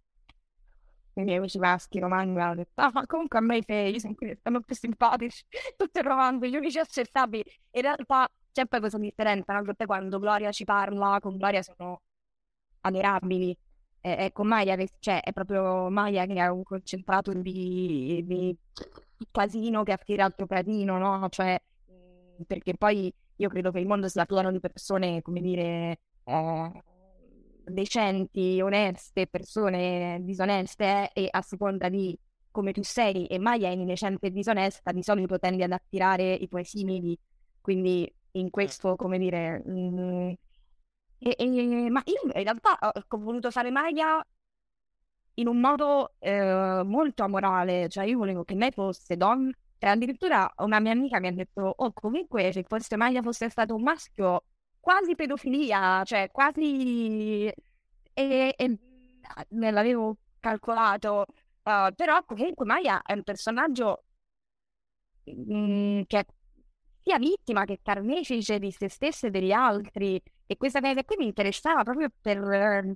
[1.15, 3.99] i miei amici maschi romani mi hanno detto, ah, ma comunque a me i fei
[3.99, 5.45] stanno più simpatici,
[5.77, 7.45] tutti i romanzi, gli unici accettabili.
[7.73, 9.75] In realtà c'è poi questa differenza, no?
[9.87, 12.03] Quando Gloria ci parla, con Gloria sono
[12.81, 13.57] ammirabili,
[14.03, 18.57] eh, ecco, Maya, cioè, è proprio Maya che ha un concentrato di, di
[19.31, 21.29] casino che attira altro casino, no?
[21.29, 26.01] Cioè, mhmm, perché poi io credo che il mondo sia pieno di persone, come dire,
[26.25, 26.83] eh,
[27.65, 32.19] decenti, oneste, persone disoneste eh, e a seconda di
[32.51, 36.49] come tu sei e Maya è innocente e disonesta, di solito tendi ad attirare i
[36.49, 37.17] tuoi simili.
[37.61, 40.35] Quindi in questo, come dire, mh, mhmm,
[41.23, 44.25] e, e, ma io in realtà ho voluto fare maglia
[45.35, 50.53] in un modo eh, molto amorale, cioè io volevo che lei fosse donna e addirittura
[50.59, 54.45] una mia amica mi ha detto, oh comunque se fosse Maglia fosse stato un maschio,
[54.79, 57.53] quasi pedofilia, cioè quasi...
[58.15, 58.79] E, e
[59.51, 61.27] me l'avevo calcolato,
[61.63, 64.05] uh, però comunque Maya è un personaggio
[65.25, 66.27] mh, mm, che
[67.03, 70.23] sia vittima che carnefice di se stessa e degli altri.
[70.47, 72.39] E questa cosa qui mi interessava proprio per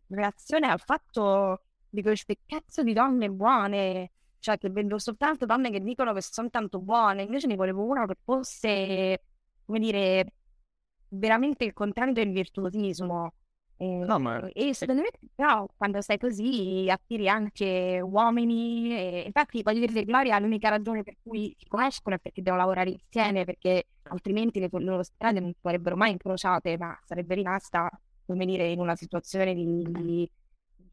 [0.08, 4.12] reazione al fatto di queste cazzo di donne buone.
[4.38, 7.22] Cioè, che vedo soltanto donne che dicono che sono tanto buone.
[7.22, 9.22] Invece ne volevo una che fosse,
[9.64, 10.32] come dire,
[11.08, 13.32] veramente il contrario del virtuosismo.
[13.78, 14.48] No, ma...
[14.54, 18.96] E secondo me, però, quando stai così, attiri anche uomini.
[18.96, 19.22] E...
[19.26, 23.44] Infatti, voglio dire, Gloria, l'unica ragione per cui si conoscono è perché devono lavorare insieme,
[23.44, 27.90] perché altrimenti le, loro strade non sarebbero mai incrociate, ma sarebbe rimasta,
[28.24, 30.30] come dire, in una situazione di, di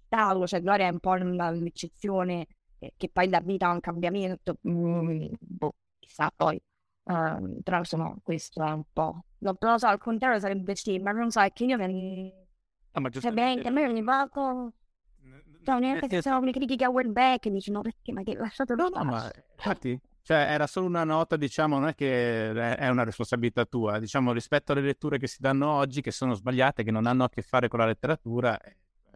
[0.09, 0.45] tavolo.
[0.45, 2.47] Cioè, Gloria è un po' l'eccezione
[2.79, 4.57] eh, che poi dà vita a un cambiamento.
[4.67, 6.61] Mm, boh, chissà poi.
[7.03, 9.23] Uh, però insomma, questo è un po'.
[9.39, 12.42] Non lo so, al contrario sarebbe sì, ma non so, è che io mi
[12.93, 13.67] Ah, ma giustamente...
[13.67, 14.71] a me ogni volta...
[15.63, 18.89] Cioè, neanche se sono le critiche a Wellback dici no perché ma che lasciato no,
[18.89, 23.63] no ma infatti cioè era solo una nota diciamo non è che è una responsabilità
[23.63, 27.23] tua diciamo rispetto alle letture che si danno oggi che sono sbagliate che non hanno
[27.23, 28.75] a che fare con la letteratura è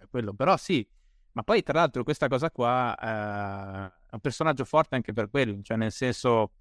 [0.09, 0.33] quello.
[0.33, 0.87] Però sì
[1.33, 5.59] ma poi tra l'altro questa cosa qua eh, è un personaggio forte anche per quello
[5.61, 6.51] cioè nel senso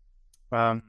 [0.49, 0.81] uh,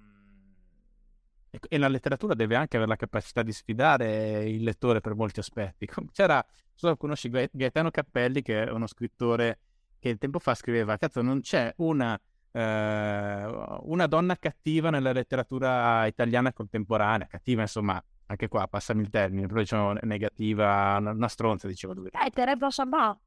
[1.67, 5.87] e la letteratura deve anche avere la capacità di sfidare il lettore per molti aspetti.
[6.11, 6.43] C'era,
[6.73, 9.59] so conosci Gaetano Cappelli, che è uno scrittore
[9.99, 12.19] che tempo fa scriveva, cazzo, non c'è una,
[12.51, 13.45] eh,
[13.81, 19.59] una donna cattiva nella letteratura italiana contemporanea, cattiva insomma, anche qua passami il termine, però
[19.59, 22.07] diciamo negativa, una, stronza, dicevo lui.
[22.07, 23.25] Eh, Teresa Sabatti.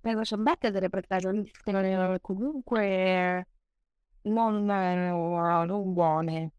[0.00, 3.46] Teresa Sabatti è delle protagoniste comunque
[4.22, 6.52] non, non buone.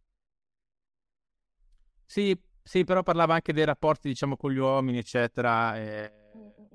[2.11, 5.77] Sì, sì, però parlava anche dei rapporti, diciamo, con gli uomini, eccetera.
[5.77, 6.11] E...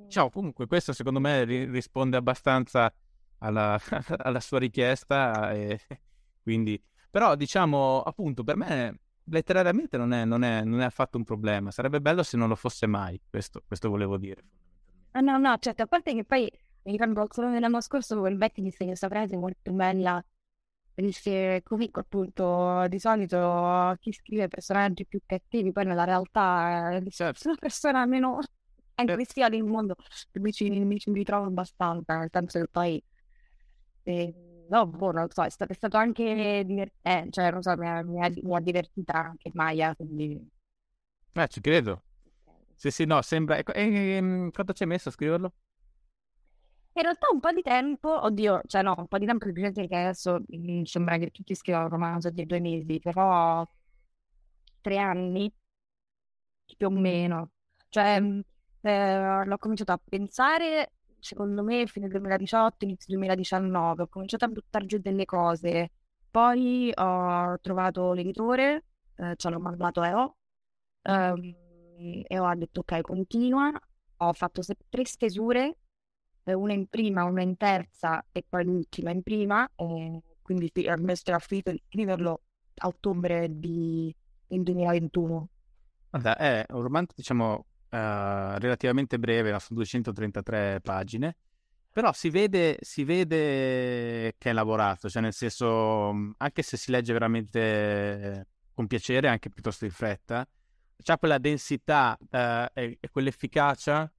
[0.09, 2.91] Ciao, comunque questo secondo me ri- risponde abbastanza
[3.41, 3.79] alla,
[4.17, 5.53] alla sua richiesta.
[5.53, 5.79] E...
[6.43, 11.25] Quindi, però, diciamo, appunto, per me letterariamente non è, non, è, non è, affatto un
[11.25, 11.71] problema.
[11.71, 14.43] Sarebbe bello se non lo fosse mai, questo, questo volevo dire.
[15.11, 16.51] Ah, no, no, certo, a parte che poi
[16.85, 20.25] mi ricordo solo dell'anno scorso quel Becky disse questa frase molto bella
[20.97, 27.49] perché comunque appunto di solito chi scrive personaggi più cattivi poi nella realtà è certo.
[27.49, 28.39] una persona meno
[28.97, 29.95] aggressiva del mondo
[30.41, 33.03] mi ci, mi ci ritrovo abbastanza nel senso che poi
[34.05, 34.35] eh,
[34.69, 37.89] no, boh, non lo so, è stato, è stato anche divertente, cioè non so, mi
[37.89, 40.49] ha, mi ha, mi ha divertita anche Maya, quindi...
[41.33, 42.03] Eh, ci credo.
[42.75, 43.57] Sì, sì, no, sembra...
[43.59, 45.53] E, e, e, quanto ci hai messo a scriverlo?
[46.97, 49.97] In realtà un po' di tempo, oddio, cioè no, un po' di tempo semplicemente che
[49.97, 53.65] adesso mh, sembra che tutti scrivano un romanzo di due mesi, però
[54.83, 55.53] tre anni
[56.77, 57.51] più o meno.
[57.89, 58.21] Cioè,
[58.83, 64.87] eh, l'ho cominciato a pensare, secondo me, fine 2018, inizio 2019, ho cominciato a buttare
[64.87, 65.91] giù delle cose,
[66.31, 68.85] poi ho trovato l'editore,
[69.17, 70.37] eh, ci hanno mandato EO,
[71.03, 71.55] ehm,
[72.29, 73.71] e ho detto ok, continua,
[74.19, 75.77] ho fatto se- tre stesure
[76.53, 80.97] una in prima, una in terza e poi l'ultima in prima, e quindi sì, a
[80.97, 82.43] me era finito di scriverlo
[82.77, 84.15] a ottobre di,
[84.47, 85.49] del 2021.
[86.11, 91.37] Guarda, è un romanzo, diciamo, uh, relativamente breve, sono 233 pagine,
[91.91, 97.13] però si vede, si vede che è lavorato, cioè nel senso, anche se si legge
[97.13, 100.47] veramente con piacere, anche piuttosto in fretta,
[101.03, 104.11] c'ha quella densità uh, e, e quell'efficacia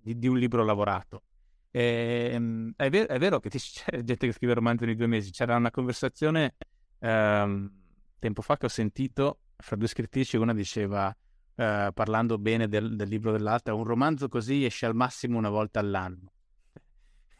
[0.00, 1.22] di, di un libro lavorato.
[1.70, 5.30] E, ehm, è, ver- è, vero che c'è gente che scrive romanzi ogni due mesi.
[5.30, 6.54] C'era una conversazione
[6.98, 7.70] ehm,
[8.18, 11.14] tempo fa che ho sentito fra due scrittrici, una diceva,
[11.56, 15.80] eh, parlando bene del, del, libro dell'altra, un romanzo così esce al massimo una volta
[15.80, 16.32] all'anno.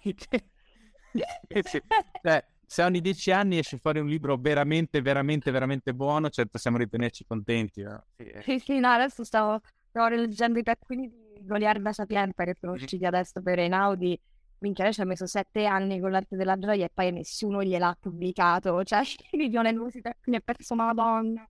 [2.22, 6.76] cioè, se ogni dieci anni esce fuori un libro veramente, veramente, veramente buono, cioè possiamo
[6.76, 7.82] ritenerci contenti.
[7.82, 8.04] No?
[8.16, 8.42] Sì, eh.
[8.42, 13.04] sì, sì, no, adesso stavo, stavo leggendo i taccuini di Goliarda Sapienza che sono usciti
[13.04, 14.18] adesso per Einaudi,
[14.58, 17.96] minchia lei ci ha messo sette anni con l'arte della gioia e poi nessuno gliel'ha
[17.98, 21.48] pubblicato, cioè milione musica quindi è perso Madonna,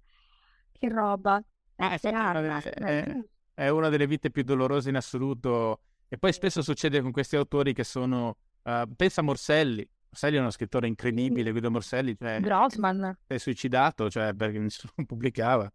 [0.72, 1.42] che roba.
[1.76, 3.24] Eh, eh, è, è,
[3.54, 5.80] è, una delle vite più dolorose in assoluto.
[6.08, 10.40] E poi spesso succede con questi autori che sono, uh, pensa a Morselli, Morselli è
[10.40, 13.18] uno scrittore incredibile, Guido Morselli, cioè, Grossman.
[13.26, 15.70] Si è suicidato, cioè perché nessuno pubblicava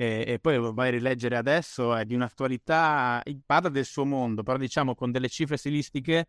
[0.00, 4.56] e, e, poi vai a rileggere adesso, è di un'attualità, parla del suo mondo, però
[4.56, 6.28] diciamo con delle cifre stilistiche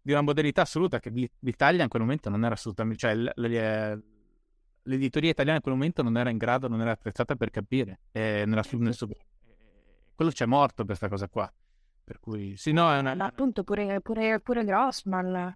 [0.00, 1.10] di una modernità assoluta che
[1.40, 3.14] l'Italia in quel momento non era assolutamente, cioè
[4.84, 8.00] l'editoria italiana in quel momento non era in grado, non era attrezzata per capire.
[8.10, 9.06] E nella, nel suo,
[10.14, 11.52] quello c'è morto per questa cosa qua.
[12.02, 13.14] Per cui, sì, no, è una...
[13.14, 15.54] Ma appunto pure, pure, pure Grossman,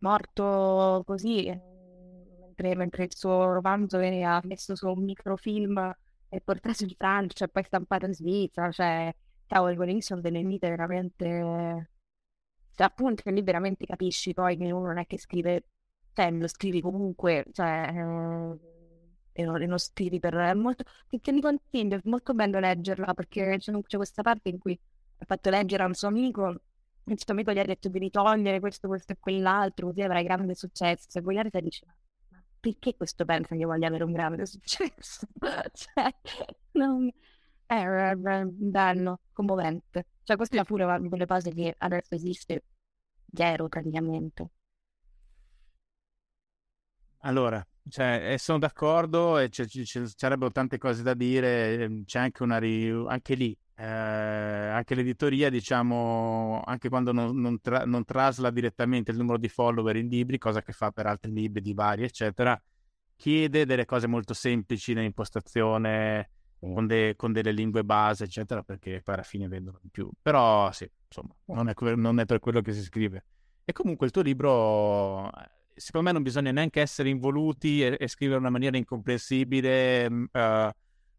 [0.00, 5.96] morto così, mentre, mentre il suo romanzo veniva messo su un microfilm
[6.28, 9.14] e portato in Francia e poi stampato in Svizzera, cioè,
[9.46, 11.90] cavolo, quelle sono delle vite veramente...
[12.74, 15.64] Cioè, appunto, lì veramente capisci poi che uno non è che scrive,
[16.12, 17.88] cioè, lo scrivi comunque, cioè,
[19.32, 20.34] e, non, non scrivi per...
[20.34, 20.84] È molto...
[21.08, 24.78] Che ti consiglio, è molto bello leggerla, perché c'è, c'è questa parte in cui
[25.18, 26.60] ha fatto leggere a un suo amico
[27.12, 30.54] il suo amico gli ha detto di ritogliere questo, questo e quell'altro, così avrai grande
[30.54, 31.18] successo.
[31.18, 31.86] E Guglielmo dice,
[32.60, 35.26] perché questo pensa che voglia avere un grande successo?
[35.72, 36.14] cioè,
[36.72, 37.10] non...
[37.66, 40.06] è bello, commovente.
[40.22, 42.64] Cioè, questa è pure una di quelle cose che adesso esiste
[43.32, 44.50] zero praticamente.
[47.22, 52.58] Allora, cioè, sono d'accordo e ci sarebbero tante cose da dire, ehm, c'è anche una
[53.08, 57.84] anche lì, eh, anche l'editoria, diciamo, anche quando non, non, tra...
[57.84, 61.62] non, trasla direttamente il numero di follower in libri, cosa che fa per altri libri
[61.62, 62.60] di vari, eccetera,
[63.14, 66.30] chiede delle cose molto semplici nell'impostazione,
[66.66, 66.74] mm.
[66.74, 67.14] con, de...
[67.16, 70.10] con, delle lingue base, eccetera, perché poi alla fine vendono di più.
[70.20, 73.24] Però sì, insomma, non è, non è per quello che si scrive.
[73.64, 75.30] E comunque il tuo libro
[75.78, 80.68] secondo me non bisogna neanche essere involuti e, e scrivere in una maniera incomprensibile, uh,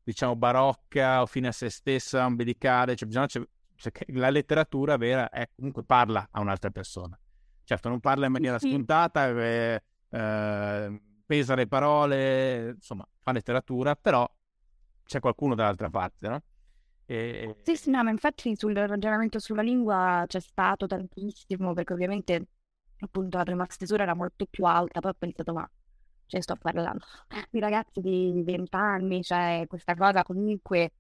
[0.04, 3.43] diciamo barocca o fine a se stessa, umbilicale, cioè bisogna, cioè,
[3.76, 7.20] cioè, la letteratura vera è comunque parla a un'altra persona.
[7.64, 14.28] certo non parla in maniera scontata, eh, eh, pesa le parole, insomma, fa letteratura, però
[15.06, 16.41] c'è qualcuno dall'altra parte, no?
[17.06, 17.56] E...
[17.64, 22.47] Sì, sì, no, ma infatti sul ragionamento sulla lingua c'è stato tantissimo, perché ovviamente
[23.00, 25.70] appunto la prima stesura era molto più alta, poi ho pensato, ma
[26.30, 27.05] cioè, sto parlando
[27.49, 30.91] di ragazzi di 20 anni, cioè questa cosa comunque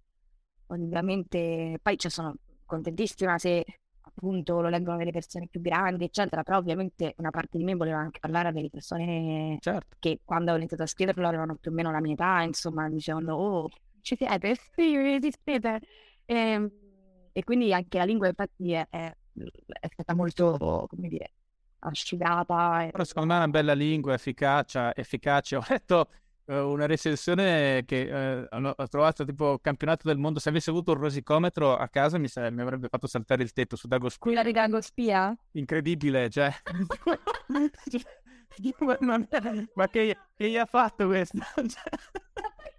[0.67, 3.63] ovviamente, poi ci sono contentissima se
[4.01, 7.97] appunto lo leggono delle persone più grandi, eccetera, però ovviamente una parte di me voleva
[7.99, 9.95] anche parlare delle persone Certo.
[9.99, 13.35] che quando ho iniziato a scriverlo avevano più o meno la mia età, insomma, dicevano,
[13.35, 13.69] oh,
[14.01, 14.55] ci siete?
[14.75, 15.79] Sì, esistete.
[16.25, 16.71] E,
[17.31, 19.15] e quindi anche la lingua infatti è, è-
[19.79, 21.31] è stata molto, come dire,
[21.79, 22.85] asciugata.
[22.85, 25.55] e- Però secondo me è una bella lingua, efficacia, efficace.
[25.57, 26.09] Ho letto
[26.45, 30.39] eh, una recensione che eh, ho trovato tipo campionato del mondo.
[30.39, 33.75] Se avessi avuto un rosicometro a casa mi, sa- mi avrebbe fatto saltare il tetto
[33.75, 34.33] su Dago Squid.
[34.33, 35.35] Quella di Drago Spia?
[35.51, 36.51] Incredibile, cioè.
[39.75, 41.37] ma, che, che gli ha fatto questo?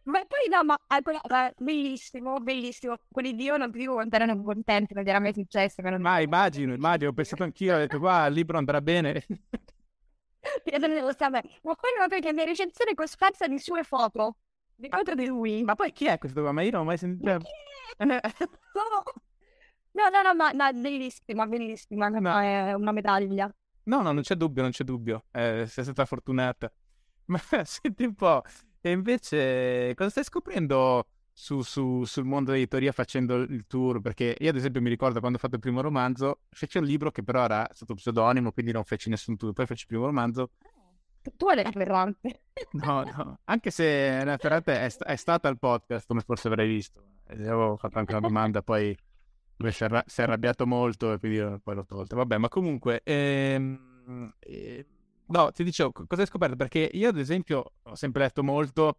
[0.03, 2.96] Cioè, Ma poi no, ma quella- ma bellissimo, bellissimo.
[3.11, 5.82] Quelli di io non ti dico quanto erano contenti, non era mai successo.
[5.82, 6.01] Non...
[6.01, 9.24] ma immagino, immagino, ho pensato anch'io, ho detto qua il libro andrà bene.
[10.64, 14.36] Chiedevo sempre, Ma poi non perché mia recensione cosparsa di sue foto,
[14.74, 15.62] di foto di lui.
[15.62, 16.53] Ma poi chi è questo qua?
[16.53, 17.30] Ma io non ho mai sentito...
[17.30, 17.51] Ma chi
[17.98, 18.20] è?
[19.92, 22.38] No, no, no, ma, ma bellissima, bellissima, No.
[22.38, 23.53] è una medaglia.
[23.84, 25.24] No, no, non c'è dubbio, non c'è dubbio.
[25.32, 26.72] Eh, sei stata fortunata.
[27.26, 28.42] Ma senti un po',
[28.81, 34.01] e invece cosa stai scoprendo su- su- sul mondo dell'editoria facendo il tour?
[34.01, 37.11] Perché io, ad esempio, mi ricordo quando ho fatto il primo romanzo, feci un libro
[37.11, 39.53] che però era sotto pseudonimo, quindi non feci nessun tour.
[39.53, 40.51] Poi feci il primo romanzo.
[41.22, 42.43] Tu- Tu eri ferrante.
[42.72, 46.68] No, no, anche se la Ferrante è, sta- è stata al podcast, come forse avrai
[46.68, 47.03] visto.
[47.28, 48.95] Avevo fatto anche una domanda, poi
[49.57, 52.16] lui si arra- si è arrabbiato molto e quindi poi l'ho tolta.
[52.16, 54.87] Vabbè, ma comunque, ehm, eh,
[55.31, 56.57] no, ti dicevo, co- cosa hai scoperto?
[56.57, 58.99] Perché io, ad esempio, ho sempre letto molto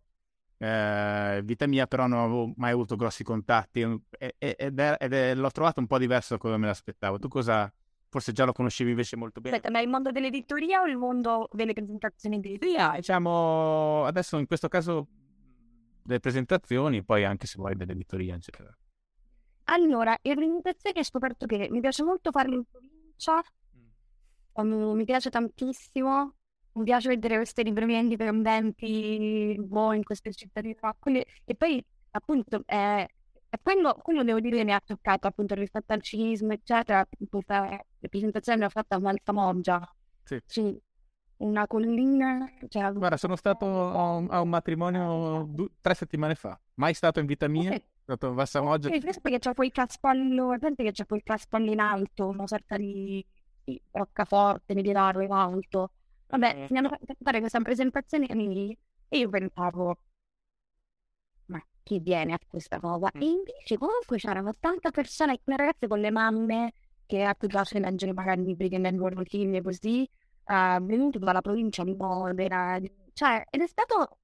[0.57, 5.49] eh, vita mia, però non avevo mai avuto grossi contatti ed è- ed è- l'ho
[5.51, 7.17] trovato un po' diverso da come me l'aspettavo.
[7.17, 7.71] Tu cosa,
[8.09, 9.55] forse già lo conoscevi invece molto bene?
[9.55, 14.45] Aspetta, ma il mondo dell'editoria o il mondo delle presentazioni di Sì, diciamo, adesso in
[14.45, 15.07] questo caso
[16.03, 18.75] delle presentazioni, poi anche se vuoi dell'editoria, eccetera.
[19.65, 23.41] Allora, in presentazioni ho scoperto che mi piace molto farlo in provincia,
[24.55, 26.35] mi piace tantissimo,
[26.73, 30.95] mi piace vedere queste librerie indipendenti, boh, in queste città di qua.
[30.97, 33.05] Quindi- E poi, appunto, è,
[33.49, 37.05] è quello, quello devo dire che mi ha toccato, appunto, rispetto al cinismo, eccetera.
[37.29, 37.79] Questa
[38.09, 39.95] presentazione l'ho fatta a Valsamoggia.
[40.23, 40.39] Sì.
[40.45, 40.81] Sì,
[41.37, 46.59] una collina, cioè, Guarda, sono stato a un, a un matrimonio du- tre settimane fa,
[46.75, 48.91] mai stato in vita mia, sono stato a Vassamoggia.
[48.91, 53.25] Sì, perché c'è quel caspallo, è che c'è quel caspallo in alto, una sorta di
[53.91, 55.91] roccaforte medievale in alto.
[56.27, 58.77] Vabbè, mi hanno fatto fare questa presentazione lì
[59.09, 59.97] e io pensavo,
[61.47, 63.11] ma chi viene a questa cosa?
[63.11, 66.73] E invece comunque c'erano tante persone, alcune ragazze con le mamme
[67.05, 71.41] che a cui piace leggere magari libri che leggono film e così, eh, venuti dalla
[71.41, 72.79] provincia di Modena,
[73.13, 74.19] cioè, ed è stato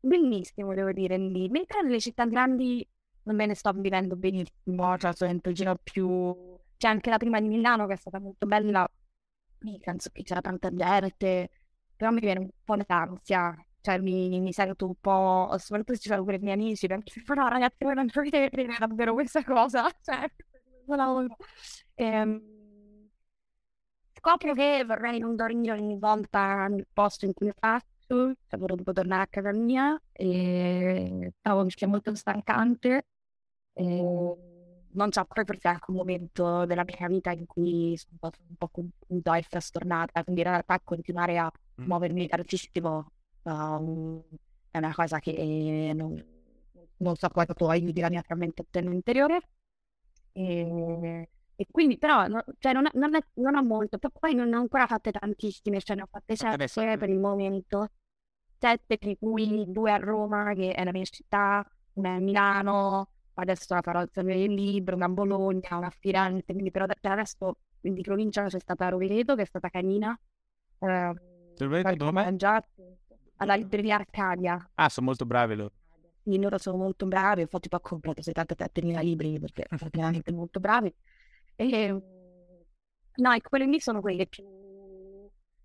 [0.00, 1.48] bellissimo, devo dire, lì.
[1.48, 2.84] Mentre nelle città grandi
[3.22, 6.53] non me ne sto vivendo benissimo, cioè sono in giro più...
[6.76, 8.88] C'è anche la prima di Milano che è stata molto bella,
[9.80, 11.50] penso che c'era tanta gente,
[11.96, 16.08] però mi viene un po' d'ansia, cioè mi, mi sento un po', soprattutto se ci
[16.08, 19.88] sono pure i miei amici, perché no ragazzi voi non dovete vedere davvero questa cosa,
[20.02, 20.30] cioè.
[21.94, 23.10] Ehm,
[24.12, 29.22] scopro che vorrei non dormire ogni volta nel posto in cui faccio, cioè vorrei tornare
[29.22, 33.06] a casa mia, e che sia molto stancante,
[33.74, 34.53] e
[34.94, 38.30] non so, poi perché è un momento della mia vita in cui sono un po',
[38.48, 41.86] un po' confusa e frastornata, quindi in realtà continuare a Mm.
[41.86, 43.10] muovermi tantissimo
[43.42, 44.22] um,
[44.70, 46.24] è una cosa che non,
[46.98, 49.40] non so quanto aiuti la mia frammentazione interiore.
[50.32, 54.52] E, e quindi però no- cioè, non, non, è- non ho molto, poi- poi non
[54.52, 57.88] ho ancora fatte tantissime, cioè ne ho fatte adesso, sette per il momento,
[58.58, 61.64] sette di cui due a Roma, che è la mia città,
[61.94, 66.70] una a Milano, adesso la farò il Libro, una a Bologna, una a Firenze, quindi
[66.70, 70.18] però per adesso di provincia c'è stata Rovereto, che è stata carina.
[70.78, 71.14] ehm,
[71.56, 72.64] Rovereto già
[73.36, 74.70] alla libreria Arcadia.
[74.74, 75.72] Ah, sono molto bravi loro.
[76.22, 80.58] Quindi loro sono molto bravi, infatti poi ho comprato 77.000 libri perché sono veramente molto
[80.58, 80.92] bravi.
[81.54, 81.88] E,
[83.16, 84.44] no, ecco, quelle lì sono quelle più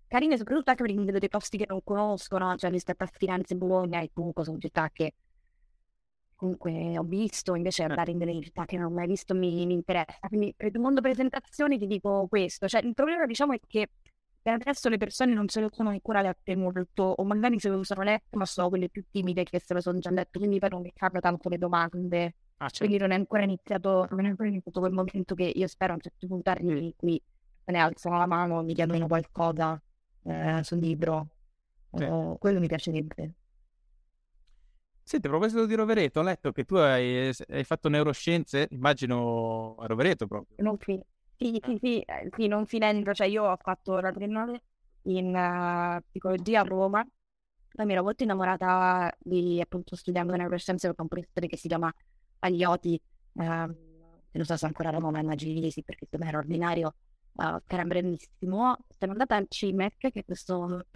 [0.06, 2.54] carine, soprattutto anche perché vedo dei posti che non conosco, no?
[2.56, 5.14] Cioè rispetto a Firenze e Bologna, e comunque sono città che
[6.40, 9.74] comunque ho visto, invece andare in delle città che non ho mai visto mi, mi
[9.74, 10.26] interessa.
[10.26, 13.90] Quindi per il mondo presentazioni ti dico questo, cioè il problema diciamo è che
[14.40, 17.82] per adesso le persone non se lo sono ancora lette molto, o magari se lo
[17.82, 20.70] sono lette, ma sono quelle più timide che se lo sono già lette, quindi poi
[20.70, 22.34] non mi capita tanto le domande.
[22.56, 22.86] Ah, certo.
[22.86, 25.94] Quindi non è ancora iniziato, non è ancora iniziato quel momento che io spero a
[25.96, 27.22] un certo punto arrivi cui
[27.64, 29.80] me ne alzano la mano, mi chiedono qualcosa
[30.24, 31.28] eh, sul libro.
[31.92, 32.04] Sì.
[32.04, 33.34] Uh, quello mi piacerebbe.
[35.10, 39.86] Senti, a proposito di Rovereto, ho letto che tu hai, hai fatto neuroscienze, immagino a
[39.86, 40.54] Rovereto proprio.
[40.62, 41.02] Non fi-
[41.36, 44.62] sì, sì, sì, eh, sì, non finendo, cioè io ho fatto la triennale
[45.06, 47.04] in uh, psicologia a Roma,
[47.72, 51.92] poi mi ero molto innamorata di appunto studiando neuroscienze con un professore che si chiama
[52.38, 53.02] Paglioti,
[53.32, 56.94] uh, non so se ancora a Roma, ma immagini sì, perché me era ordinario,
[57.32, 58.76] uh, che era brevissimo.
[58.96, 60.86] Sono andata al CIMEC, che è questo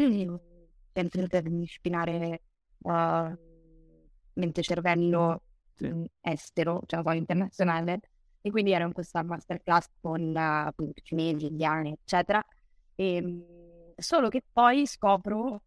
[0.93, 2.43] centro interdisciplinare
[2.79, 3.53] uh,
[4.35, 5.43] mente cervello.
[5.85, 8.01] Mm, estero, cioè poi internazionale,
[8.41, 12.45] e quindi ero in questa masterclass con appunto cinesi, indiani, eccetera.
[12.95, 15.63] E, ehm, solo che poi scopro,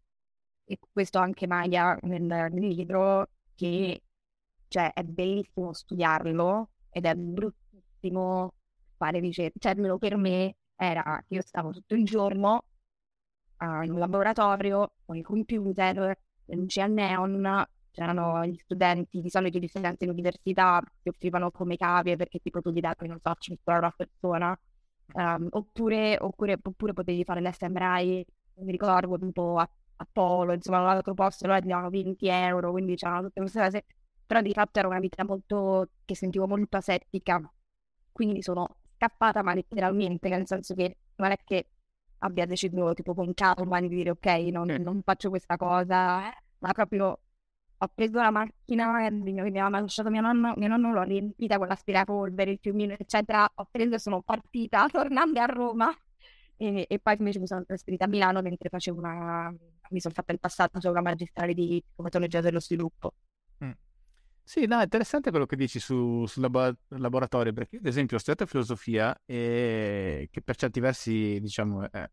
[0.64, 4.02] e questo anche Maya nel, nel libro, che
[4.68, 8.54] cioè, è bellissimo studiarlo ed è bruttissimo
[8.96, 9.58] fare ricerca.
[9.58, 12.64] Cioè, almeno per me era, io stavo tutto il giorno
[13.58, 17.66] uh, in un laboratorio con il computer, le luci a neon,
[17.98, 22.70] c'erano gli studenti, di solito gli studenti all'università che offrivano come cavie perché tipo tu
[22.70, 24.60] gli davi, non so, 5 euro a persona,
[25.14, 28.24] um, oppure, oppure, oppure, potevi fare l'SMRI,
[28.60, 32.94] mi ricordo, tipo a, a Polo, insomma, all'altro posto loro ti davano 20 euro, quindi
[32.94, 33.84] c'erano tutte queste cose,
[34.24, 37.40] però di fatto era una vita molto, che sentivo molto asettica,
[38.12, 41.70] quindi sono scappata, ma letteralmente, nel senso che non è che
[42.18, 46.72] abbia deciso tipo con calma di dire ok, non, non faccio questa cosa, eh, ma
[46.72, 47.18] proprio
[47.80, 51.68] ho preso la macchina che mi aveva lasciato mio nonno, mio nonno l'ho riempita con
[51.68, 53.48] l'aspirapolvere, il piumino, eccetera.
[53.54, 55.96] Ho preso e sono partita tornando a Roma
[56.56, 59.54] e, e, poi invece mi sono trasferita a Milano mentre facevo una...
[59.90, 63.14] mi sono fatta il passaggio su una magistrale di psicometologia dello sviluppo.
[63.64, 63.70] Mm.
[64.42, 68.16] Sì, no, è interessante quello che dici su, sul labo- laboratorio, perché io ad esempio
[68.16, 72.10] ho studiato filosofia e che per certi versi, diciamo, è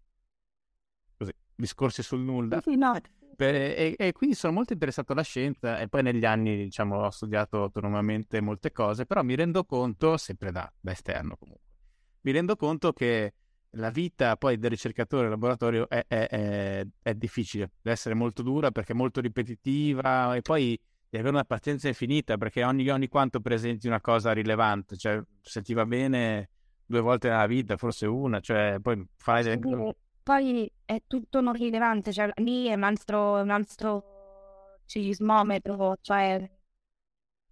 [1.18, 2.61] così, discorsi sul nulla.
[2.61, 2.99] Sì, no,
[3.38, 7.63] e, e, quindi sono molto interessato alla scienza e poi negli anni diciamo, ho studiato
[7.63, 11.63] autonomamente molte cose, però mi rendo conto, sempre da, da esterno comunque,
[12.21, 13.33] mi rendo conto che
[13.75, 18.41] la vita poi del ricercatore in laboratorio è, è, è, è, difficile, deve essere molto
[18.41, 20.79] dura perché è molto ripetitiva e poi
[21.09, 25.61] devi avere una pazienza infinita perché ogni, ogni quanto presenti una cosa rilevante, cioè se
[25.61, 26.49] ti va bene
[26.86, 29.43] due volte nella vita, forse una, cioè poi fai...
[29.43, 29.59] Sì,
[30.26, 36.49] poi è tutto non rilevante, cioè lì è un altro, un altro sismometro, cioè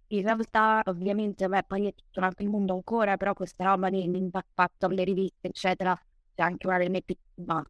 [0.08, 4.10] in realtà ovviamente beh, poi è tutto un altro mondo ancora, però questa roba di
[4.10, 5.94] l'impatto alle riviste, eccetera,
[6.34, 7.04] c'è anche una delle
[7.36, 7.64] no,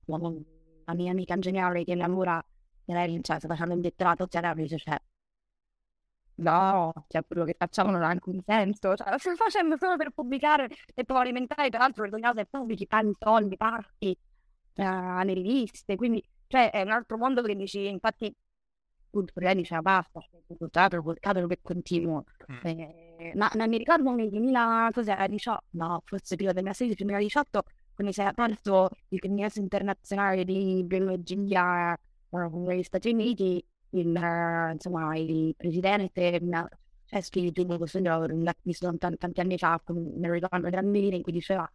[0.87, 2.43] la mia amica geniale che lavora,
[2.87, 4.99] lei cioè, sta facendo il dottorato, eccetera, dice, cioè,
[6.37, 10.11] no, cioè quello che facciamo non ha alcun senso, cioè lo sto facendo solo per
[10.13, 14.17] pubblicare e poi alimentare, tra l'altro, le cose pubblici, tanti soldi, parti,
[14.77, 18.35] alle riviste, quindi cioè è un altro mondo che dici, infatti
[19.35, 22.25] lei diceva basta, buttato, buttato che continuo.
[22.51, 22.67] Mm.
[22.67, 27.59] Eh, ma, ma, mi ricordo nel 2018, no, forse prima del 2016-2018,
[27.95, 31.97] quando si è aperto il congresso internazionale di biologia
[32.31, 36.41] negli Stati Uniti, il, insomma, il presidente
[37.07, 41.33] cioè scritto questo libro, l'ho visto tanti, tanti anni fa, lo ricordo grandine, in cui
[41.33, 41.71] diceva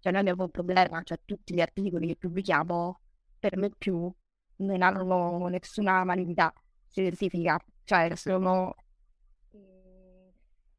[0.00, 3.00] cioè noi abbiamo un problema, cioè tutti gli articoli che pubblichiamo
[3.38, 4.12] per me più
[4.56, 6.52] non hanno nessuna validità
[6.88, 8.74] scientifica, cioè sono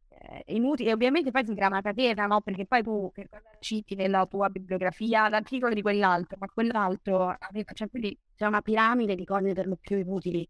[0.09, 2.41] eh, inutili ovviamente poi si crea una catena, no?
[2.41, 7.71] Perché poi tu che cosa citi nella tua bibliografia l'articolo di quell'altro, ma quell'altro aveva,
[7.73, 10.47] cioè quindi c'è una piramide di cose per lo più inutili.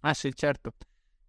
[0.00, 0.72] Ah sì, certo.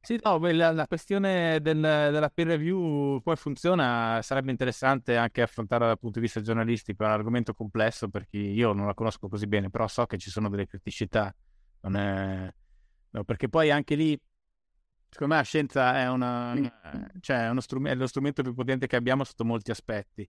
[0.08, 5.86] Sì, no, la, la questione del, della peer review come funziona sarebbe interessante anche affrontare
[5.86, 9.48] dal punto di vista giornalistico, è un argomento complesso perché io non la conosco così
[9.48, 11.36] bene, però so che ci sono delle criticità,
[11.82, 12.54] è...
[13.10, 14.18] no, perché poi anche lì,
[15.10, 16.56] secondo me la scienza è, una,
[17.20, 20.26] cioè è, uno strum- è lo strumento più potente che abbiamo sotto molti aspetti,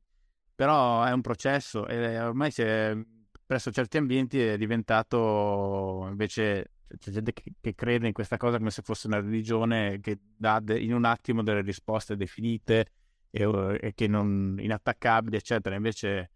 [0.56, 2.98] però è un processo e ormai è,
[3.46, 8.70] presso certi ambienti è diventato invece c'è gente che, che, crede in questa cosa come
[8.70, 12.92] se fosse una religione che dà de, in un attimo delle risposte definite
[13.30, 15.74] e, e, che non inattaccabili, eccetera.
[15.74, 16.30] Invece,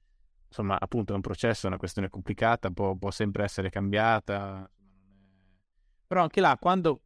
[0.48, 4.70] insomma, appunto è un processo, è una questione complicata, può, può sempre essere cambiata.
[6.06, 7.00] Però anche là, quando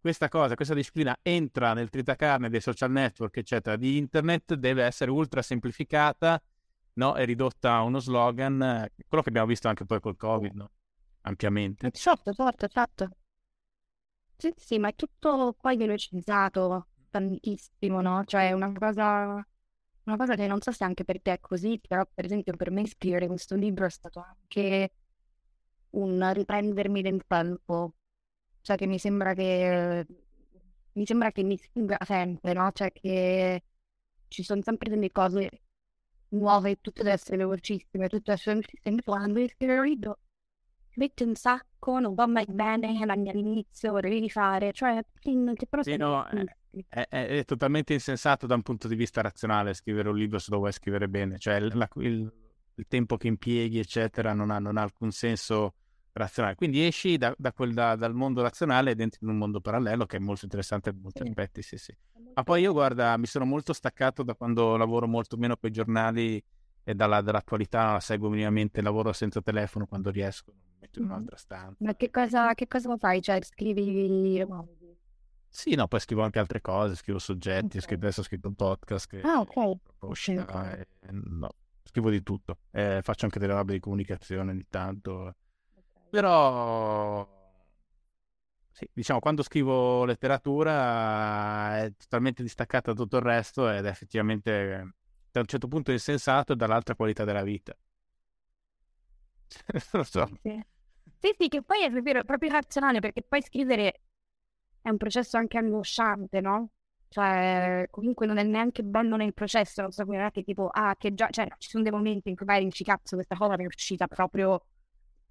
[0.00, 5.10] questa cosa, questa disciplina entra nel tritacarne dei social network, eccetera, di internet, deve essere
[5.10, 6.42] ultra semplificata
[6.94, 7.14] no?
[7.14, 10.70] è ridotta a uno slogan, eh, quello che abbiamo visto anche poi col Covid, no?
[11.22, 11.90] Ampiamente.
[11.92, 13.08] Certo, certo, certo.
[14.36, 18.24] Sì, sì, ma è tutto poi velocizzato tantissimo, no?
[18.24, 19.46] Cioè una cosa,
[20.04, 22.70] una cosa che non so se anche per te è così, però per esempio per
[22.70, 24.92] me scrivere questo libro è stato anche
[25.90, 27.94] un riprendermi del tempo,
[28.62, 30.06] cioè che mi sembra che
[30.92, 32.70] mi sembra che mi scriva sempre, no?
[32.72, 33.62] Cioè che
[34.28, 35.48] ci sono sempre delle cose
[36.30, 39.02] nuove, tutte deve essere velocissime, tutte deve essere velocissime.
[39.02, 40.18] Quando scrivere un libro
[40.94, 45.96] mette un sacco, non va mai bene, all'inizio, lo devi rifare, cioè che però sì,
[45.96, 46.26] no,
[46.88, 50.50] è, è, è, totalmente insensato da un punto di vista razionale scrivere un libro se
[50.50, 52.32] lo vuoi scrivere bene, cioè la, il,
[52.74, 55.74] il, tempo che impieghi, eccetera, non ha, non ha alcun senso
[56.12, 56.54] razionale.
[56.54, 60.06] Quindi esci da, da quel, da, dal mondo razionale ed entri in un mondo parallelo
[60.06, 61.28] che è molto interessante per molti sì.
[61.28, 61.94] aspetti, sì, sì.
[62.34, 65.72] Ma poi io, guarda, mi sono molto staccato da quando lavoro molto meno con i
[65.72, 66.42] giornali
[66.82, 71.76] e dalla, dall'attualità seguo minimamente, lavoro senza telefono quando riesco, metto in un'altra stanza.
[71.84, 73.20] Ma che cosa, che cosa fai?
[73.20, 74.38] Cioè, scrivi
[75.48, 77.80] Sì, no, poi scrivo anche altre cose, scrivo soggetti, okay.
[77.80, 79.76] scrivo, adesso ho scritto un podcast che ah, ok.
[80.00, 80.80] Uscirà, okay.
[80.80, 81.50] eh, no,
[81.82, 85.34] scrivo di tutto, eh, faccio anche delle robe di comunicazione ogni tanto,
[86.08, 87.28] però,
[88.72, 94.94] sì, diciamo, quando scrivo letteratura è totalmente distaccata da tutto il resto ed è effettivamente
[95.30, 97.76] da un certo punto insensato e dall'altra qualità della vita.
[99.92, 100.28] lo so.
[100.42, 100.62] Sì.
[101.38, 104.00] sì, che poi è proprio, proprio razionale perché poi scrivere
[104.80, 106.70] è un processo anche angosciante, no?
[107.08, 111.12] Cioè, comunque non è neanche bello nel processo, non so come che tipo, ah, che
[111.12, 113.66] già, cioè, ci sono dei momenti in cui vai dici, cazzo, questa cosa mi è
[113.66, 114.64] uscita proprio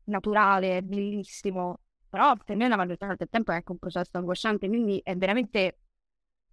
[0.06, 4.68] naturale, bellissimo, però per me la maggior parte del tempo è anche un processo angosciante,
[4.68, 5.80] quindi è veramente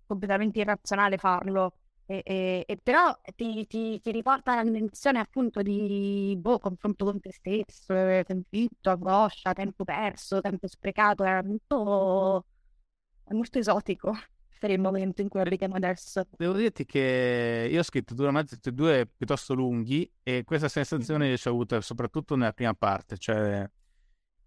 [0.07, 1.75] completamente irrazionale farlo.
[2.09, 7.20] E, e, e però ti, ti, ti, riporta alla dimensione appunto di boh, confronto con
[7.20, 7.94] te stesso,
[8.24, 12.46] conflitto, angoscia, tempo perso, tempo sprecato, è molto,
[13.24, 14.12] è molto esotico
[14.61, 16.28] per il momento in cui arriviamo adesso.
[16.36, 20.68] Devo dirti che io ho scritto due romanzi, tutti e due piuttosto lunghi, e questa
[20.68, 21.36] sensazione mm-hmm.
[21.42, 23.68] l'ho avuta soprattutto nella prima parte, cioè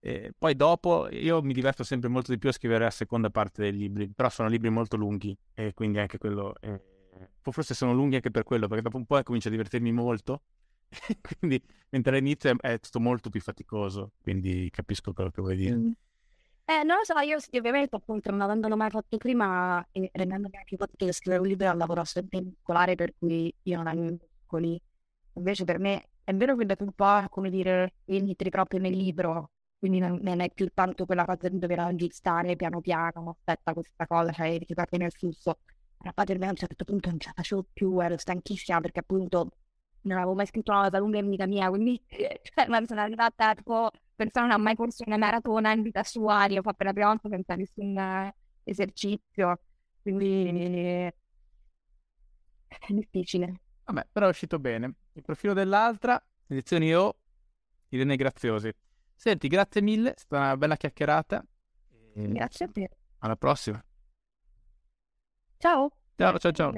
[0.01, 3.63] eh, poi dopo io mi diverto sempre molto di più a scrivere la seconda parte
[3.63, 6.55] dei libri, però sono libri molto lunghi e quindi anche quello...
[6.61, 6.98] Eh,
[7.41, 10.43] forse sono lunghi anche per quello, perché dopo un po' comincio a divertirmi molto,
[11.39, 15.75] quindi mentre all'inizio è, è, tutto molto più faticoso, quindi capisco quello che vuoi dire.
[15.75, 15.91] Mm.
[16.65, 20.77] Eh, non lo so, io ovviamente appunto non avendolo mai fatto prima e rendendomi anche
[20.77, 24.79] conto che scrivere un libro è un lavoro particolare per cui io non ho piccoli.
[25.33, 29.49] Invece per me è vero che dopo un po', come dire, entri proprio nel libro,
[29.79, 34.05] quindi non, non è più tanto quella cosa di dover aggiustare piano piano, aspetta questa
[34.05, 35.57] cosa, cioè ti parte nel flusso.
[36.01, 38.99] Ma per me a un certo punto non ce la facevo più, ero stanchissima perché
[38.99, 39.49] appunto
[40.01, 43.91] non avevo mai scritto una cosa lunga in vita mia, quindi cioè, sono arrivata tipo
[44.15, 47.07] persona non ha mai corso una maratona in vita sua, io fa per la prima
[47.07, 48.31] volta senza nessun
[48.63, 49.59] esercizio,
[50.01, 51.11] quindi
[52.67, 53.61] è difficile.
[53.85, 54.93] Vabbè, però è uscito bene.
[55.13, 57.17] Il profilo dell'altra, edizioni O,
[57.89, 58.71] Irene Graziosi.
[59.15, 61.43] Senti, grazie mille, è stata una bella chiacchierata.
[62.13, 62.89] Grazie a te.
[63.19, 63.83] Alla prossima.
[65.59, 65.91] Ciao.
[66.15, 66.71] Ciao, ciao, ciao.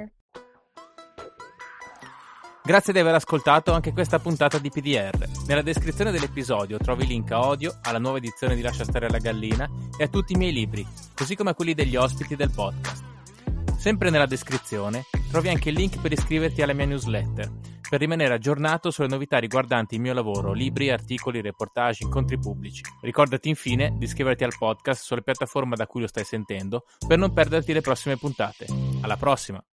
[2.63, 5.27] Grazie di aver ascoltato anche questa puntata di PDR.
[5.45, 9.69] Nella descrizione dell'episodio trovi link a Odio, alla nuova edizione di Lascia stare la gallina
[9.95, 13.10] e a tutti i miei libri, così come a quelli degli ospiti del podcast.
[13.81, 17.51] Sempre nella descrizione trovi anche il link per iscriverti alla mia newsletter,
[17.89, 22.83] per rimanere aggiornato sulle novità riguardanti il mio lavoro, libri, articoli, reportage, incontri pubblici.
[23.01, 27.33] Ricordati infine di iscriverti al podcast sulle piattaforme da cui lo stai sentendo per non
[27.33, 28.67] perderti le prossime puntate.
[29.01, 29.65] Alla prossima!